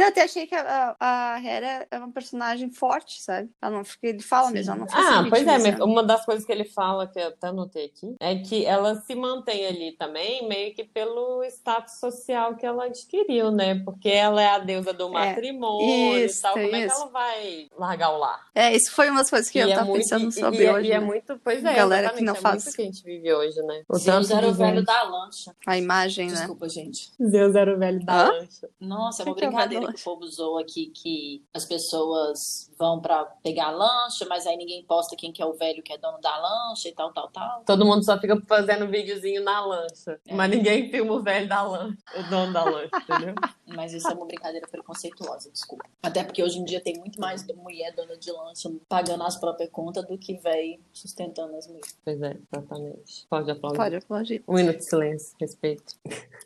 Eu 0.04 0.08
até 0.08 0.23
achei 0.23 0.46
que 0.46 0.54
a, 0.54 0.94
a 1.00 1.40
Hera 1.42 1.87
é 1.90 1.99
uma 1.99 2.12
personagem 2.12 2.70
forte, 2.70 3.23
sabe? 3.23 3.49
Ela 3.61 3.78
não 3.78 3.84
fica, 3.84 4.08
ele 4.08 4.20
fala 4.20 4.49
Sim. 4.49 4.52
mesmo, 4.52 4.73
ela 4.73 4.80
não 4.80 4.86
fica 4.86 5.00
Ah, 5.00 5.26
pois 5.30 5.47
é, 5.47 5.58
mas 5.58 5.80
uma 5.80 6.02
das 6.02 6.26
coisas 6.26 6.45
que 6.45 6.52
ele 6.52 6.67
fala, 6.67 7.06
que 7.06 7.19
eu 7.19 7.28
até 7.28 7.47
anotei 7.47 7.86
aqui, 7.86 8.14
é 8.21 8.36
que 8.36 8.67
ela 8.67 8.97
se 8.97 9.14
mantém 9.14 9.67
ali 9.67 9.93
também, 9.93 10.47
meio 10.47 10.75
que 10.75 10.84
pelo 10.84 11.43
status 11.45 11.99
social 11.99 12.54
que 12.54 12.67
ela 12.67 12.84
adquiriu, 12.84 13.50
né? 13.50 13.80
Porque 13.82 14.10
ela 14.10 14.43
é 14.43 14.49
a 14.49 14.58
deusa 14.58 14.93
do 14.93 15.08
é, 15.08 15.10
matrimônio 15.10 16.19
isso, 16.26 16.38
e 16.38 16.43
tal. 16.43 16.52
Como 16.52 16.67
isso. 16.67 16.76
é 16.76 16.86
que 16.86 16.93
ela 16.93 17.06
vai 17.06 17.69
largar 17.78 18.10
o 18.10 18.19
lar? 18.19 18.47
É, 18.54 18.76
isso 18.76 18.93
foi 18.93 19.08
uma 19.08 19.21
das 19.21 19.30
coisas 19.30 19.49
que 19.49 19.58
e 19.58 19.62
eu 19.62 19.69
é 19.71 19.75
tava 19.75 19.86
muito, 19.86 20.02
pensando 20.02 20.30
sobre 20.30 20.64
e, 20.64 20.71
hoje. 20.71 20.88
E 20.88 20.93
é 20.93 21.00
né? 21.00 21.06
muito, 21.06 21.40
pois 21.43 21.64
é, 21.64 21.75
galera 21.75 22.10
que 22.10 22.23
não 22.23 22.34
é 22.34 22.36
faz. 22.36 22.64
Muito 22.64 22.76
que 22.76 22.82
a 22.82 22.84
gente 22.84 23.02
vive 23.02 23.32
hoje, 23.32 23.62
né? 23.62 23.84
O 23.88 23.97
Zeus 23.97 24.30
era 24.30 24.47
o 24.47 24.52
velho 24.52 24.84
da 24.84 25.02
lancha. 25.04 25.56
A 25.67 25.78
imagem, 25.78 26.26
Desculpa, 26.26 26.67
né? 26.67 26.67
Desculpa, 26.67 26.69
gente. 26.69 27.30
Zeus 27.30 27.54
era 27.54 27.75
o 27.75 27.78
velho 27.78 28.04
da 28.04 28.12
Hã? 28.12 28.28
lancha. 28.32 28.69
Nossa, 28.78 29.23
é 29.23 29.26
uma 29.26 29.34
brincadeira 29.34 29.94
que 29.95 30.00
o 30.00 30.04
povo 30.04 30.26
zoa 30.26 30.63
aqui 30.63 30.87
que 30.95 31.43
as 31.54 31.65
pessoas 31.65 32.71
vão 32.78 33.00
para 33.00 33.25
pegar 33.43 33.71
lancha, 33.71 34.26
mas 34.28 34.47
aí 34.47 34.57
ninguém 34.57 34.85
posta 34.85 35.17
quem 35.17 35.33
que 35.33 35.43
é 35.43 35.47
o 35.47 35.54
velho 35.54 35.83
que 35.83 35.93
é 35.93 35.99
dono 35.99 36.21
da 36.21 36.37
lancha 36.37 36.89
e 36.89 36.93
tal, 36.93 37.13
tal, 37.13 37.30
tal. 37.30 37.63
Todo 37.65 37.85
mundo 37.85 38.04
só 38.04 38.19
fica 38.19 38.41
fazendo 38.47 38.89
videozinho 38.89 39.43
na 39.43 39.65
lancha, 39.65 40.21
é. 40.26 40.35
mas 40.35 40.50
ninguém 40.50 40.91
filma 40.91 41.15
o 41.15 41.23
velho 41.23 41.49
da 41.49 41.63
lancha, 41.63 41.99
o 42.17 42.23
dono 42.30 42.52
da 42.52 42.65
lancha, 42.65 42.91
entendeu? 43.09 43.35
Mas 43.67 43.93
isso 43.93 44.07
é 44.07 44.15
uma 44.15 44.26
brincadeira 44.26 44.69
preconceituosa, 44.69 45.50
desculpa. 45.50 45.85
Até 46.02 46.23
porque 46.23 46.43
hoje 46.43 46.59
em 46.59 46.65
dia 46.65 46.80
tem 46.80 46.99
muito 46.99 47.19
mais 47.19 47.45
mulher 47.57 47.93
dona 47.95 48.17
de 48.17 48.30
lancha 48.30 48.71
pagando 48.89 49.25
as 49.25 49.39
próprias 49.39 49.71
contas 49.71 50.07
do 50.07 50.19
que 50.19 50.35
velho 50.35 50.78
sustentando 50.93 51.57
as 51.57 51.67
mulheres. 51.67 51.99
Pois 52.04 52.21
é, 52.21 52.37
exatamente. 52.52 53.26
Pode 53.28 53.50
aplaudir. 53.50 53.76
Pode 53.76 53.97
aplaudir. 53.97 54.45
Um 54.47 54.54
minuto 54.54 54.76
de 54.76 54.85
silêncio, 54.89 55.35
respeito. 55.41 55.95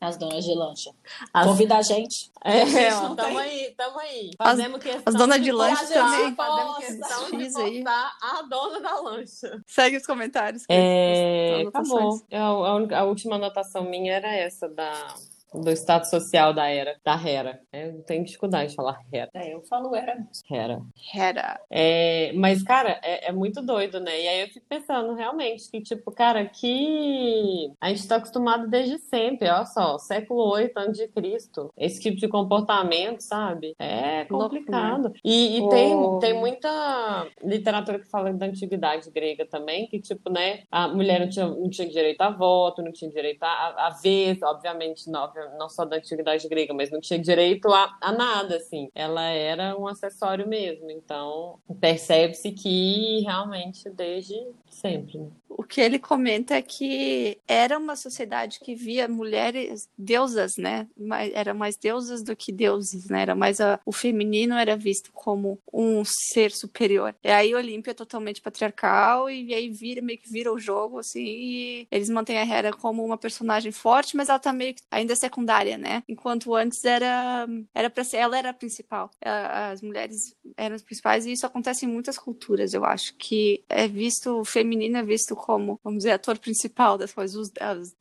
As 0.01 0.17
donas 0.17 0.45
de 0.45 0.55
lancha. 0.55 0.91
As... 1.33 1.47
Convida 1.47 1.77
a 1.77 1.83
gente. 1.83 2.31
É, 2.45 2.89
a 2.89 3.03
ó, 3.03 3.15
tamo 3.39 3.51
aí, 3.51 3.75
tamo 3.77 3.99
aí. 3.99 4.31
Fazemos 4.37 4.83
questão 4.83 5.03
as 5.07 5.15
donas 5.15 5.43
de 5.43 5.53
lanche 5.53 5.87
também. 5.87 6.35
Fazemos 6.35 6.77
questão 6.79 7.31
de 7.31 7.85
a 7.87 8.43
dona 8.49 8.81
da 8.81 9.01
lancha. 9.01 9.63
Segue 9.67 9.97
os 9.97 10.07
comentários. 10.07 10.65
É, 10.69 11.65
acabou. 11.67 12.21
A, 12.33 12.97
a, 12.97 13.01
a 13.01 13.05
última 13.05 13.37
anotação 13.37 13.85
minha 13.85 14.15
era 14.15 14.35
essa 14.35 14.69
da 14.69 15.15
do 15.55 15.71
status 15.71 16.11
social 16.11 16.53
da 16.53 16.69
era, 16.69 16.97
da 17.05 17.15
Hera. 17.15 17.61
É, 17.73 17.89
eu 17.89 18.03
tenho 18.03 18.25
dificuldade 18.25 18.71
de 18.71 18.77
falar 18.77 19.01
Hera. 19.13 19.31
É, 19.35 19.55
eu 19.55 19.63
falo 19.63 19.95
Hera. 19.95 20.19
Hera. 20.51 20.83
Hera. 21.15 21.61
É, 21.71 22.33
mas, 22.35 22.63
cara, 22.63 23.01
é, 23.03 23.29
é, 23.29 23.33
muito 23.33 23.63
doido, 23.63 24.01
né? 24.01 24.21
E 24.21 24.29
aí 24.29 24.41
eu 24.43 24.49
fico 24.49 24.67
pensando, 24.69 25.15
realmente, 25.15 25.71
que, 25.71 25.81
tipo, 25.81 26.11
cara, 26.13 26.45
que 26.45 27.73
a 27.81 27.89
gente 27.89 28.07
tá 28.07 28.17
acostumado 28.17 28.69
desde 28.69 28.99
sempre, 28.99 29.49
olha 29.49 29.65
só, 29.67 29.99
século 29.99 30.51
8 30.51 30.77
antes 30.79 30.99
de 30.99 31.09
Cristo. 31.09 31.73
Esse 31.77 32.01
tipo 32.01 32.17
de 32.17 32.29
comportamento, 32.29 33.21
sabe? 33.21 33.75
É 33.79 34.25
complicado. 34.27 35.13
E, 35.25 35.59
e 35.59 35.61
oh. 35.63 35.69
tem, 35.69 36.19
tem 36.21 36.35
muita 36.39 37.27
literatura 37.43 37.99
que 37.99 38.09
fala 38.09 38.33
da 38.33 38.47
antiguidade 38.47 39.11
grega 39.11 39.47
também, 39.47 39.87
que, 39.87 40.01
tipo, 40.01 40.31
né, 40.31 40.65
a 40.71 40.89
mulher 40.89 41.21
não 41.21 41.29
tinha, 41.29 41.47
não 41.47 41.71
tinha 41.71 41.89
direito 41.89 42.21
a 42.21 42.31
voto, 42.31 42.83
não 42.83 42.93
tinha 42.93 43.11
direito 43.11 43.43
a, 43.43 43.87
a 43.87 43.91
vez, 44.03 44.43
obviamente, 44.43 45.11
não 45.11 45.25
não 45.59 45.69
só 45.69 45.85
da 45.85 45.97
antiguidade 45.97 46.49
grega, 46.49 46.73
mas 46.75 46.91
não 46.91 47.01
tinha 47.01 47.19
direito 47.19 47.69
a, 47.73 47.97
a 48.01 48.13
nada, 48.13 48.57
assim. 48.57 48.91
Ela 48.95 49.25
era 49.25 49.79
um 49.79 49.87
acessório 49.87 50.47
mesmo. 50.47 50.91
Então, 50.91 51.59
percebe-se 51.81 52.53
que 52.53 53.21
realmente 53.21 53.89
desde 53.91 54.35
sempre. 54.71 55.19
Né? 55.19 55.31
O 55.59 55.65
que 55.65 55.81
ele 55.81 55.99
comenta 55.99 56.55
é 56.55 56.63
que 56.63 57.37
era 57.49 57.77
uma 57.77 57.97
sociedade 57.97 58.61
que 58.61 58.77
via 58.77 59.09
mulheres 59.09 59.89
deusas, 59.99 60.57
né? 60.57 60.87
Era 61.35 61.53
mais 61.53 61.77
deusas 61.77 62.23
do 62.23 62.37
que 62.37 62.53
deuses, 62.53 63.09
né? 63.09 63.23
Era 63.23 63.35
mais 63.35 63.61
a, 63.61 63.81
o 63.85 63.91
feminino 63.91 64.55
era 64.55 64.77
visto 64.77 65.11
como 65.13 65.59
um 65.73 66.05
ser 66.05 66.53
superior. 66.53 67.13
E 67.25 67.29
aí 67.29 67.55
Olímpia 67.57 67.91
é 67.91 67.95
totalmente 67.95 68.41
patriarcal 68.41 69.29
e 69.29 69.53
aí 69.53 69.69
vira 69.69 70.01
meio 70.01 70.21
que 70.21 70.31
vira 70.31 70.53
o 70.53 70.61
jogo 70.61 71.01
assim 71.01 71.25
e 71.25 71.89
eles 71.91 72.09
mantêm 72.09 72.39
a 72.39 72.47
Hera 72.47 72.73
como 72.73 73.05
uma 73.05 73.19
personagem 73.19 73.73
forte, 73.73 74.17
mas 74.17 74.29
ela 74.29 74.39
tá 74.39 74.53
meio 74.53 74.75
que 74.75 74.83
ainda 74.89 75.17
secundária, 75.17 75.77
né? 75.77 76.05
Enquanto 76.09 76.55
antes 76.55 76.85
era 76.85 77.49
era 77.75 77.91
para 77.91 78.05
ser 78.05 78.19
ela 78.19 78.39
era 78.39 78.51
a 78.51 78.55
principal. 78.55 79.11
As 79.21 79.83
mulheres 79.83 80.37
eram 80.57 80.77
as 80.77 80.83
principais 80.83 81.27
e 81.27 81.33
isso 81.33 81.47
acontece 81.47 81.85
em 81.85 81.89
muitas 81.89 82.17
culturas, 82.17 82.75
eu 82.75 82.85
acho 82.85 83.17
que 83.17 83.65
é 83.69 83.89
visto 83.89 84.41
o 84.41 84.45
feminino 84.59 84.99
é 84.99 85.03
visto 85.03 85.35
como, 85.37 85.79
vamos 85.83 85.99
dizer, 85.99 86.13
ator 86.13 86.39
principal 86.39 86.99
das 86.99 87.13
coisas, 87.13 87.37
os, 87.37 87.51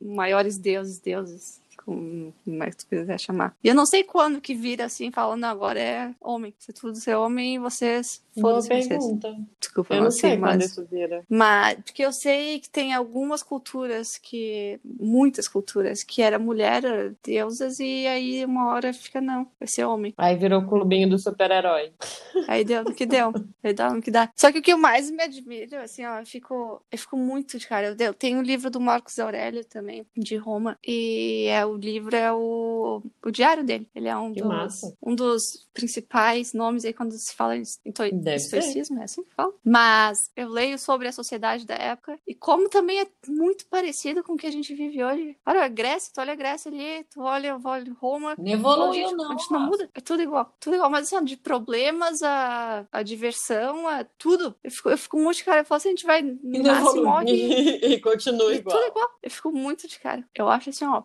maiores 0.01 0.57
deuses, 0.57 0.99
deuses 0.99 1.61
como 1.87 2.33
mais 2.45 2.75
tu 2.75 2.85
quiser 2.85 3.17
chamar. 3.17 3.55
E 3.63 3.69
eu 3.69 3.73
não 3.73 3.85
sei 3.85 4.03
quando 4.03 4.41
que 4.41 4.53
vira 4.53 4.83
assim, 4.83 5.09
falando 5.09 5.45
agora 5.45 5.79
é 5.79 6.13
homem. 6.19 6.53
Se 6.59 6.73
tudo 6.73 6.97
ser 6.97 7.15
homem, 7.15 7.59
vocês. 7.59 8.21
Boa 8.35 8.55
vocês. 8.55 8.89
pergunta. 8.89 9.33
Desculpa, 9.57 9.95
Eu 9.95 10.03
não 10.03 10.11
sei, 10.11 10.31
sei 10.31 10.37
quando 10.37 10.41
mas. 10.41 10.65
isso 10.65 10.85
vira. 10.91 11.23
Mas, 11.29 11.77
porque 11.77 12.03
eu 12.03 12.11
sei 12.11 12.59
que 12.59 12.69
tem 12.69 12.93
algumas 12.93 13.41
culturas 13.41 14.17
que. 14.17 14.77
Muitas 14.83 15.47
culturas 15.47 16.03
que 16.03 16.21
era 16.21 16.37
mulher, 16.37 16.83
era 16.83 17.15
deusas, 17.23 17.79
e 17.79 18.05
aí 18.05 18.43
uma 18.43 18.67
hora 18.73 18.91
fica, 18.91 19.21
não, 19.21 19.47
vai 19.57 19.67
ser 19.67 19.85
homem. 19.85 20.13
Aí 20.17 20.35
virou 20.35 20.61
o 20.61 20.67
clubinho 20.67 21.09
do 21.09 21.17
super-herói. 21.17 21.93
Aí 22.49 22.65
deu 22.65 22.83
no 22.83 22.93
que 22.93 23.05
deu. 23.05 23.31
Aí 23.63 23.73
dá 23.73 23.93
no 23.93 24.01
que 24.01 24.11
dá. 24.11 24.29
Só 24.35 24.51
que 24.51 24.59
o 24.59 24.61
que 24.61 24.73
eu 24.73 24.77
mais 24.77 25.09
me 25.09 25.23
admiro, 25.23 25.77
assim, 25.77 26.05
ó, 26.05 26.19
eu 26.19 26.25
fico, 26.25 26.83
eu 26.91 26.97
fico 26.97 27.15
muito 27.15 27.57
de 27.57 27.65
cara. 27.65 27.95
Eu, 27.97 28.07
eu 28.07 28.13
tenho 28.13 28.39
o 28.39 28.43
livro 28.43 28.69
do 28.69 28.79
Marcos 28.81 29.17
Aurélio 29.19 29.63
também, 29.63 30.05
de 30.17 30.35
Roma. 30.35 30.77
E 30.85 31.47
é, 31.47 31.65
o 31.65 31.76
livro 31.77 32.15
é 32.15 32.31
o, 32.33 33.01
o 33.23 33.31
diário 33.31 33.63
dele. 33.63 33.87
Ele 33.95 34.07
é 34.07 34.15
um 34.17 34.33
Que 34.33 34.41
dos, 34.41 34.47
massa. 34.49 34.97
um 35.01 35.15
dos 35.15 35.67
principais 35.73 36.53
nomes 36.53 36.83
aí 36.85 36.93
quando 36.93 37.11
se 37.13 37.33
fala 37.35 37.55
em 37.55 37.61
estoicismo, 37.61 38.99
é 38.99 39.03
assim 39.03 39.23
que 39.23 39.33
fala. 39.33 39.53
Mas 39.63 40.31
eu 40.35 40.49
leio 40.49 40.77
sobre 40.79 41.07
a 41.07 41.11
sociedade 41.11 41.65
da 41.65 41.75
época 41.75 42.19
e 42.27 42.33
como 42.33 42.69
também 42.69 43.01
é 43.01 43.07
muito 43.27 43.65
parecido 43.67 44.23
com 44.23 44.33
o 44.33 44.37
que 44.37 44.47
a 44.47 44.51
gente 44.51 44.73
vive 44.73 45.03
hoje. 45.03 45.37
Olha 45.45 45.63
a 45.63 45.67
Grécia, 45.67 46.11
tu 46.13 46.21
olha 46.21 46.33
a 46.33 46.35
Grécia 46.35 46.69
ali, 46.71 47.03
tu 47.13 47.21
olha, 47.21 47.59
olha 47.63 47.93
Roma, 47.99 48.35
Não 48.37 48.47
evoluiu, 48.51 49.15
não. 49.15 49.31
A 49.31 49.37
gente 49.37 49.51
não 49.51 49.59
muda. 49.61 49.89
É 49.93 50.01
tudo 50.01 50.21
igual. 50.21 50.53
Tudo 50.59 50.75
igual. 50.75 50.89
Mas 50.89 51.11
assim, 51.13 51.23
de 51.25 51.37
problemas 51.37 52.21
a, 52.23 52.85
a 52.91 53.03
diversão, 53.03 53.87
a 53.87 54.03
tudo. 54.03 54.55
Eu 54.63 54.71
fico, 54.71 54.89
eu 54.89 54.97
fico 54.97 55.17
muito 55.19 55.37
de 55.37 55.43
cara. 55.43 55.61
Eu 55.61 55.65
falo 55.65 55.77
assim, 55.77 55.89
a 55.89 55.91
gente 55.91 56.05
vai 56.05 56.21
nasce, 56.43 56.99
morre. 56.99 57.77
e 57.93 57.99
continua 57.99 58.53
E 58.53 58.57
igual. 58.57 58.75
tudo 58.77 58.87
igual. 58.89 59.09
Eu 59.21 59.31
fico 59.31 59.51
muito 59.51 59.87
de 59.87 59.99
cara. 59.99 60.23
Eu 60.35 60.47
acho 60.49 60.69
assim, 60.69 60.85
ó, 60.85 61.03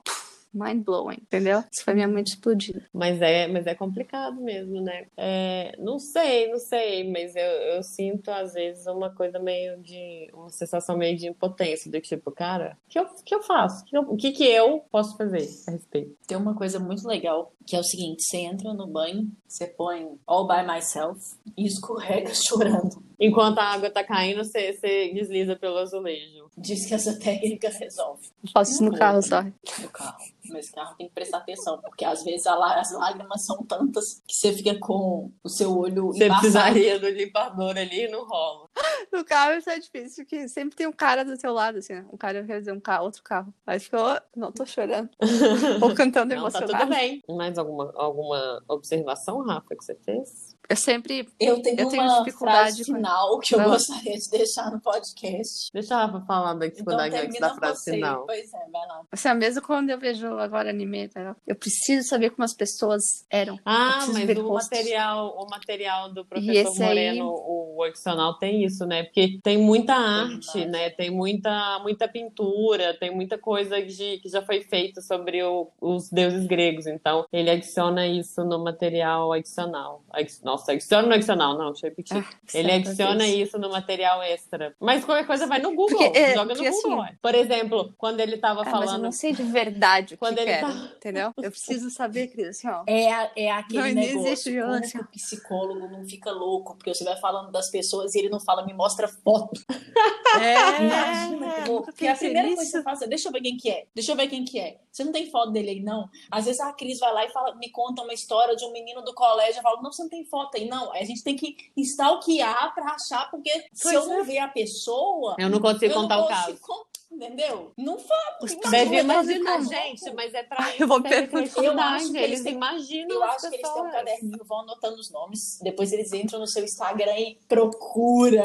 mind 0.52 0.84
blowing, 0.84 1.18
entendeu? 1.22 1.62
Isso 1.72 1.84
foi 1.84 1.94
minha 1.94 2.08
mente 2.08 2.28
explodida. 2.34 2.84
Mas 2.92 3.20
é, 3.22 3.46
mas 3.48 3.66
é 3.66 3.74
complicado 3.74 4.40
mesmo, 4.40 4.80
né? 4.80 5.06
É, 5.16 5.74
não 5.78 5.98
sei, 5.98 6.48
não 6.50 6.58
sei, 6.58 7.10
mas 7.10 7.34
eu, 7.36 7.42
eu 7.42 7.82
sinto 7.82 8.30
às 8.30 8.52
vezes 8.54 8.86
uma 8.86 9.10
coisa 9.10 9.38
meio 9.38 9.78
de. 9.80 10.28
uma 10.32 10.50
sensação 10.50 10.96
meio 10.96 11.16
de 11.16 11.26
impotência, 11.28 11.90
do 11.90 12.00
tipo, 12.00 12.30
cara, 12.30 12.76
o 12.86 12.90
que 12.90 12.98
eu, 12.98 13.06
que 13.24 13.34
eu 13.34 13.42
faço? 13.42 13.82
O 13.82 13.84
que, 13.86 13.96
eu- 13.96 14.02
o 14.02 14.16
que 14.16 14.32
que 14.32 14.44
eu 14.44 14.80
posso 14.90 15.16
fazer 15.16 15.48
a 15.66 15.70
respeito? 15.72 16.16
Tem 16.26 16.36
uma 16.36 16.54
coisa 16.54 16.78
muito 16.78 17.06
legal, 17.06 17.52
que 17.66 17.76
é 17.76 17.80
o 17.80 17.84
seguinte, 17.84 18.22
você 18.22 18.38
entra 18.38 18.72
no 18.74 18.86
banho, 18.86 19.30
você 19.46 19.66
põe 19.66 20.08
all 20.26 20.46
by 20.46 20.66
myself 20.66 21.20
e 21.56 21.66
escorrega 21.66 22.30
chorando. 22.34 23.02
Enquanto 23.20 23.58
a 23.58 23.64
água 23.64 23.88
tá 23.90 24.02
caindo, 24.02 24.42
você, 24.44 24.72
você 24.72 25.12
desliza 25.14 25.54
pelo 25.54 25.78
azulejo. 25.78 26.50
Diz 26.58 26.86
que 26.86 26.94
essa 26.94 27.16
técnica 27.20 27.68
resolve 27.70 28.26
Eu 28.42 28.50
faço 28.52 28.72
isso 28.72 28.84
no 28.84 28.92
carro 28.96 29.20
vou. 29.20 29.22
só. 29.22 29.42
no 29.42 29.88
carro. 29.90 30.18
Mas 30.50 30.70
carro 30.70 30.94
tem 30.96 31.08
que 31.08 31.14
prestar 31.14 31.38
atenção, 31.38 31.80
porque 31.80 32.04
às 32.04 32.22
vezes 32.24 32.46
as 32.46 32.92
lágrimas 32.92 33.42
são 33.44 33.62
tantas 33.64 34.22
que 34.26 34.34
você 34.34 34.52
fica 34.52 34.78
com 34.78 35.30
o 35.42 35.48
seu 35.48 35.76
olho 35.76 36.06
Você 36.08 36.24
embaçado. 36.24 36.40
precisaria 36.40 36.98
do 36.98 37.08
limpador 37.08 37.76
ali 37.76 38.04
e 38.06 38.08
não 38.08 38.26
rola. 38.26 38.68
No 39.12 39.24
carro 39.24 39.54
isso 39.54 39.70
é 39.70 39.78
difícil, 39.78 40.24
porque 40.24 40.48
sempre 40.48 40.74
tem 40.76 40.86
um 40.86 40.92
cara 40.92 41.24
do 41.24 41.36
teu 41.36 41.52
lado, 41.52 41.78
assim, 41.78 41.94
né? 41.94 42.06
Um 42.12 42.16
cara, 42.16 42.44
quer 42.44 42.58
dizer, 42.58 42.72
um 42.72 42.80
carro, 42.80 43.04
outro 43.04 43.22
carro. 43.22 43.52
Aí 43.66 43.78
fica, 43.78 43.98
"Oh, 44.02 44.38
não 44.38 44.50
tô 44.50 44.64
chorando. 44.66 45.10
Ou 45.82 45.94
cantando 45.94 46.34
Não, 46.34 46.50
tá 46.50 46.58
emocionado. 46.58 46.72
tudo 46.84 46.88
bem. 46.90 47.22
Mais 47.28 47.56
alguma, 47.58 47.92
alguma 47.96 48.62
observação, 48.68 49.44
Rafa, 49.46 49.76
que 49.76 49.84
você 49.84 49.94
fez? 49.94 50.51
Eu 50.68 50.76
sempre. 50.76 51.28
Eu 51.40 51.60
tenho 51.60 51.80
Eu 51.80 51.88
tenho 51.88 52.02
uma 52.02 52.22
dificuldade 52.24 52.58
frase 52.76 52.84
com- 52.86 52.94
final 52.94 53.38
que 53.40 53.54
eu 53.54 53.58
lá. 53.58 53.64
gostaria 53.68 54.16
de 54.16 54.30
deixar 54.30 54.70
no 54.70 54.80
podcast. 54.80 55.70
Deixa 55.72 55.96
a 55.96 56.06
Rafa 56.06 56.24
falar 56.24 56.54
da 56.54 56.66
Então 56.66 56.68
dificuldade 56.70 57.16
antes 57.16 57.40
da 57.40 57.54
frase 57.54 57.80
você. 57.82 57.90
final. 57.92 58.24
Pois 58.26 58.54
é, 58.54 58.58
vai 58.70 58.86
lá. 58.86 59.02
Assim, 59.10 59.34
mesmo 59.34 59.62
quando 59.62 59.90
eu 59.90 59.98
vejo 59.98 60.26
agora 60.38 60.70
anime, 60.70 61.08
tá? 61.08 61.36
eu 61.46 61.56
preciso 61.56 62.08
saber 62.08 62.30
como 62.30 62.44
as 62.44 62.54
pessoas 62.54 63.02
eram. 63.30 63.58
Ah, 63.66 64.06
mas 64.12 64.28
o 64.38 64.48
rostos. 64.48 64.70
material, 64.70 65.36
o 65.36 65.50
material 65.50 66.12
do 66.12 66.24
professor 66.24 66.52
esse 66.54 66.82
aí- 66.82 66.88
Moreno, 66.88 67.26
o 67.28 67.82
adicional 67.82 68.38
tem 68.38 68.64
isso, 68.64 68.86
né? 68.86 69.02
Porque 69.02 69.40
tem 69.42 69.58
muita 69.58 69.94
arte, 69.94 70.46
imagem. 70.54 70.68
né? 70.70 70.90
Tem 70.90 71.10
muita, 71.10 71.78
muita 71.80 72.08
pintura, 72.08 72.96
tem 72.98 73.14
muita 73.14 73.36
coisa 73.36 73.82
de, 73.84 74.18
que 74.18 74.28
já 74.28 74.40
foi 74.42 74.62
feita 74.62 75.00
sobre 75.02 75.42
o- 75.42 75.70
os 75.80 76.08
deuses 76.10 76.46
gregos. 76.46 76.86
Então, 76.86 77.26
ele 77.32 77.50
adiciona 77.50 78.06
isso 78.06 78.42
no 78.44 78.62
material 78.62 79.32
adicional. 79.32 80.02
Adi- 80.10 80.40
Nossa, 80.52 80.72
adiciona 80.72 81.08
no 81.08 81.14
adicional, 81.14 81.56
não, 81.56 81.72
deixa 81.72 81.86
eu 81.86 81.90
repetir. 81.90 82.16
Ah, 82.18 82.30
Ele 82.52 82.72
adiciona 82.72 83.26
isso. 83.26 83.38
isso 83.38 83.58
no 83.58 83.70
material 83.70 84.22
extra. 84.22 84.74
Mas 84.78 85.02
qualquer 85.04 85.26
coisa 85.26 85.46
vai 85.46 85.60
no 85.60 85.70
Google, 85.74 85.96
Porque, 85.98 86.18
é, 86.18 86.34
joga 86.34 86.54
no 86.54 86.62
Google. 86.62 87.00
assim-. 87.02 87.16
Por 87.22 87.34
exemplo, 87.34 87.94
quando 87.96 88.20
ele 88.20 88.36
tava 88.36 88.60
Ah, 88.60 88.64
mas 88.64 88.72
eu 88.74 88.80
falando. 88.86 89.02
não 89.02 89.12
sei 89.12 89.32
de 89.32 89.42
verdade 89.42 90.14
o 90.14 90.18
Quando 90.18 90.34
que 90.36 90.42
ele 90.42 90.50
quero, 90.52 90.66
tá- 90.66 90.92
entendeu? 90.96 91.32
Eu 91.38 91.50
preciso 91.50 91.88
saber, 91.90 92.26
Cris, 92.28 92.48
assim, 92.48 92.68
ó. 92.68 92.82
É, 92.86 93.10
a- 93.12 93.30
é 93.34 93.50
aquele 93.50 93.78
Não, 93.78 93.88
não 93.88 93.94
negócio. 93.94 94.26
existe 94.26 94.50
violência. 94.50 94.98
que 95.00 95.04
o 95.04 95.08
psicólogo 95.08 95.88
não 95.88 96.04
fica 96.06 96.30
louco, 96.30 96.74
porque 96.76 96.92
você 96.92 97.02
vai 97.04 97.16
falando 97.16 97.50
das 97.50 97.70
pessoas 97.70 98.14
e 98.14 98.18
ele 98.18 98.28
não 98.28 98.38
fala, 98.40 98.66
me 98.66 98.74
mostra 98.74 99.08
foto. 99.08 99.58
É, 100.40 100.80
Imagina 100.82 101.52
que 101.62 101.68
louco. 101.68 101.84
Porque 101.86 102.06
a 102.06 102.12
pensei 102.12 102.28
primeira 102.30 102.48
coisa 102.56 102.62
que 102.70 102.76
você 102.78 102.82
faz 102.82 103.02
é, 103.02 103.06
deixa 103.06 103.28
eu 103.28 103.32
ver 103.32 103.42
quem 103.42 103.56
que 103.56 103.68
é. 103.70 103.84
Deixa 103.94 104.12
eu 104.12 104.16
ver 104.16 104.28
quem 104.28 104.44
que 104.46 104.58
é. 104.58 104.78
Você 104.90 105.04
não 105.04 105.12
tem 105.12 105.30
foto 105.30 105.50
dele 105.52 105.68
aí, 105.70 105.80
não? 105.80 106.08
Às 106.30 106.46
vezes 106.46 106.58
a 106.60 106.72
Cris 106.72 106.98
vai 106.98 107.12
lá 107.12 107.24
e 107.26 107.28
fala, 107.28 107.54
me 107.56 107.68
conta 107.70 108.00
uma 108.02 108.14
história 108.14 108.56
de 108.56 108.64
um 108.64 108.72
menino 108.72 109.02
do 109.02 109.12
colégio. 109.14 109.58
Eu 109.58 109.62
falo, 109.62 109.82
não, 109.82 109.92
você 109.92 110.02
não 110.02 110.08
tem 110.08 110.24
foto 110.24 110.41
aí, 110.56 110.66
não. 110.68 110.92
A 110.92 111.04
gente 111.04 111.22
tem 111.22 111.36
que 111.36 111.56
stalkear 111.76 112.74
pra 112.74 112.92
achar, 112.94 113.30
porque 113.30 113.50
se 113.72 113.82
Pois 113.82 113.94
eu 113.94 114.06
não 114.06 114.20
é. 114.20 114.24
ver 114.24 114.38
a 114.38 114.48
pessoa, 114.48 115.36
Eu 115.38 115.48
não 115.50 115.60
consigo 115.60 115.92
eu 115.92 115.94
contar 116.00 116.16
não 116.16 116.24
o 116.24 116.28
caso. 116.28 116.58
con- 116.60 116.84
Entendeu? 117.12 117.72
Não 117.76 117.98
fala. 117.98 118.38
Os 118.42 118.52
Imagina, 118.52 118.70
Deve 118.70 118.84
eu 118.84 119.04
vou 119.04 119.12
imaginar, 119.32 119.62
gente, 119.62 120.14
mas 120.14 120.34
é 120.34 120.42
pra 120.42 120.74
Eu 120.78 120.88
vou 120.88 121.02
perguntar. 121.02 121.38
Eu 121.38 121.50
criatividade, 121.52 121.94
acho 121.94 122.12
que 122.12 122.18
eles 122.18 122.44
imaginam 122.46 123.16
Eu 123.16 123.24
acho 123.24 123.50
que 123.50 123.56
eles 123.56 123.72
têm 123.72 123.82
um 123.82 123.90
caderninho, 123.90 124.44
vão 124.44 124.60
anotando 124.60 124.96
os 124.96 125.10
nomes. 125.10 125.58
Depois 125.62 125.92
eles 125.92 126.12
entram 126.12 126.40
no 126.40 126.46
seu 126.46 126.64
Instagram 126.64 127.16
e 127.18 127.38
procura. 127.46 128.44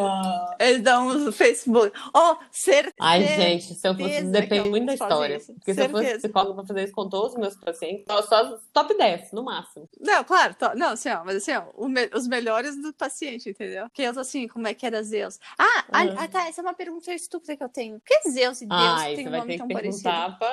Eles 0.59 0.81
dão 0.81 1.13
no 1.13 1.31
Facebook. 1.31 1.91
Ó, 2.13 2.33
oh, 2.33 2.37
certeza. 2.51 2.93
Ai, 2.99 3.25
gente, 3.25 3.73
se 3.73 3.87
eu 3.87 3.95
fosse, 3.95 4.21
depende 4.23 4.69
muito 4.69 4.85
da 4.85 4.93
história. 4.93 5.39
Porque 5.39 5.73
se 5.73 5.81
eu 5.81 5.89
fosse 5.89 6.17
psicóloga 6.17 6.55
pra 6.55 6.65
fazer 6.65 6.83
isso 6.83 6.93
com 6.93 7.09
todos 7.09 7.33
os 7.33 7.39
meus 7.39 7.55
pacientes, 7.55 8.05
só, 8.07 8.21
só 8.23 8.59
top 8.73 8.97
10, 8.97 9.31
no 9.31 9.43
máximo. 9.43 9.87
Não, 9.99 10.23
claro, 10.23 10.53
to- 10.55 10.75
não, 10.75 10.89
assim, 10.89 11.09
ó, 11.09 11.23
mas 11.23 11.37
assim, 11.37 11.53
ó, 11.53 11.65
o 11.75 11.87
me- 11.87 12.09
os 12.13 12.27
melhores 12.27 12.75
do 12.81 12.93
paciente, 12.93 13.49
entendeu? 13.49 13.87
Que 13.93 14.03
eu 14.03 14.13
tô 14.13 14.19
assim, 14.19 14.47
como 14.47 14.67
é 14.67 14.73
que 14.73 14.85
era 14.85 15.01
Zeus? 15.03 15.39
Ah, 15.57 15.85
ah, 15.91 16.03
ah, 16.17 16.27
tá, 16.27 16.47
essa 16.47 16.61
é 16.61 16.63
uma 16.63 16.73
pergunta 16.73 17.13
estúpida 17.13 17.55
que 17.55 17.63
eu 17.63 17.69
tenho. 17.69 17.99
Por 17.99 18.05
que 18.05 18.29
Zeus 18.29 18.56
e 18.63 18.67
Deus 18.67 18.81
Ai, 18.81 19.15
têm 19.15 19.23
você 19.23 19.27
um 19.27 19.31
vai 19.31 19.39
nome 19.39 19.51
ter 19.53 19.57
tão 19.59 19.67
que 19.67 19.73
parecido? 19.73 20.03
perguntar 20.03 20.39
pra 20.39 20.47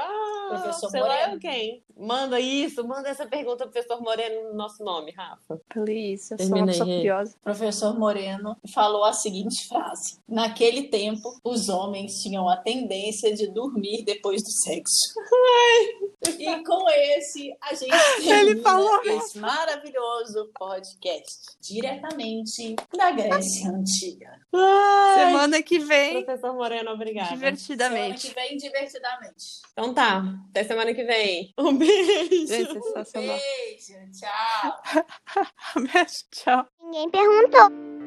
Professor 0.60 0.90
sei 0.90 1.00
lá 1.00 1.08
Moreno. 1.08 1.40
quem. 1.40 1.84
Manda 1.96 2.40
isso, 2.40 2.86
manda 2.86 3.08
essa 3.08 3.24
pergunta 3.26 3.64
pro 3.64 3.72
professor 3.72 4.02
Moreno 4.02 4.48
no 4.50 4.54
nosso 4.54 4.82
nome, 4.84 5.12
Rafa. 5.12 5.60
Please, 5.68 6.32
eu 6.32 6.36
sou 6.36 6.36
Termina 6.38 6.58
uma 6.60 6.66
pessoa 6.66 6.86
curiosa. 6.86 7.36
Professor 7.42 7.98
Moreno 7.98 8.56
falou 8.72 9.04
a 9.04 9.12
seguinte 9.12 9.68
frase: 9.68 10.18
Naquele 10.28 10.84
tempo, 10.84 11.38
os 11.44 11.68
homens 11.68 12.20
tinham 12.20 12.48
a 12.48 12.56
tendência 12.56 13.32
de 13.34 13.46
dormir 13.46 14.04
depois 14.04 14.42
do 14.42 14.50
sexo. 14.50 15.14
E 16.38 16.64
com 16.64 16.88
esse, 16.90 17.54
a 17.60 17.74
gente 17.74 17.90
termina 18.16 18.40
Ele 18.40 18.62
falou 18.62 19.02
esse 19.04 19.38
maravilhoso 19.38 20.50
podcast 20.58 21.56
diretamente 21.60 22.76
da 22.96 23.10
Grécia 23.10 23.70
Antiga. 23.70 24.40
Ai, 24.52 25.26
Semana 25.26 25.62
que 25.62 25.78
vem, 25.78 26.24
professor 26.24 26.54
Moreno, 26.54 26.90
obrigada. 26.90 27.28
Semana 27.28 27.52
divertidamente. 27.52 28.28
que 28.28 28.34
vem, 28.34 28.56
divertidamente. 28.56 29.44
Então 29.72 29.92
tá, 29.92 30.22
até 30.50 30.64
semana 30.64 30.94
que 30.94 31.04
vem. 31.04 31.52
Um 31.58 31.76
beijo. 31.76 32.46
Gente, 32.46 32.72
sensacional. 32.72 33.38
Beijo, 33.38 34.10
tchau. 34.12 34.82
Beijo, 35.92 36.24
tchau. 36.30 36.66
Ninguém 36.80 37.10
perguntou. 37.10 38.03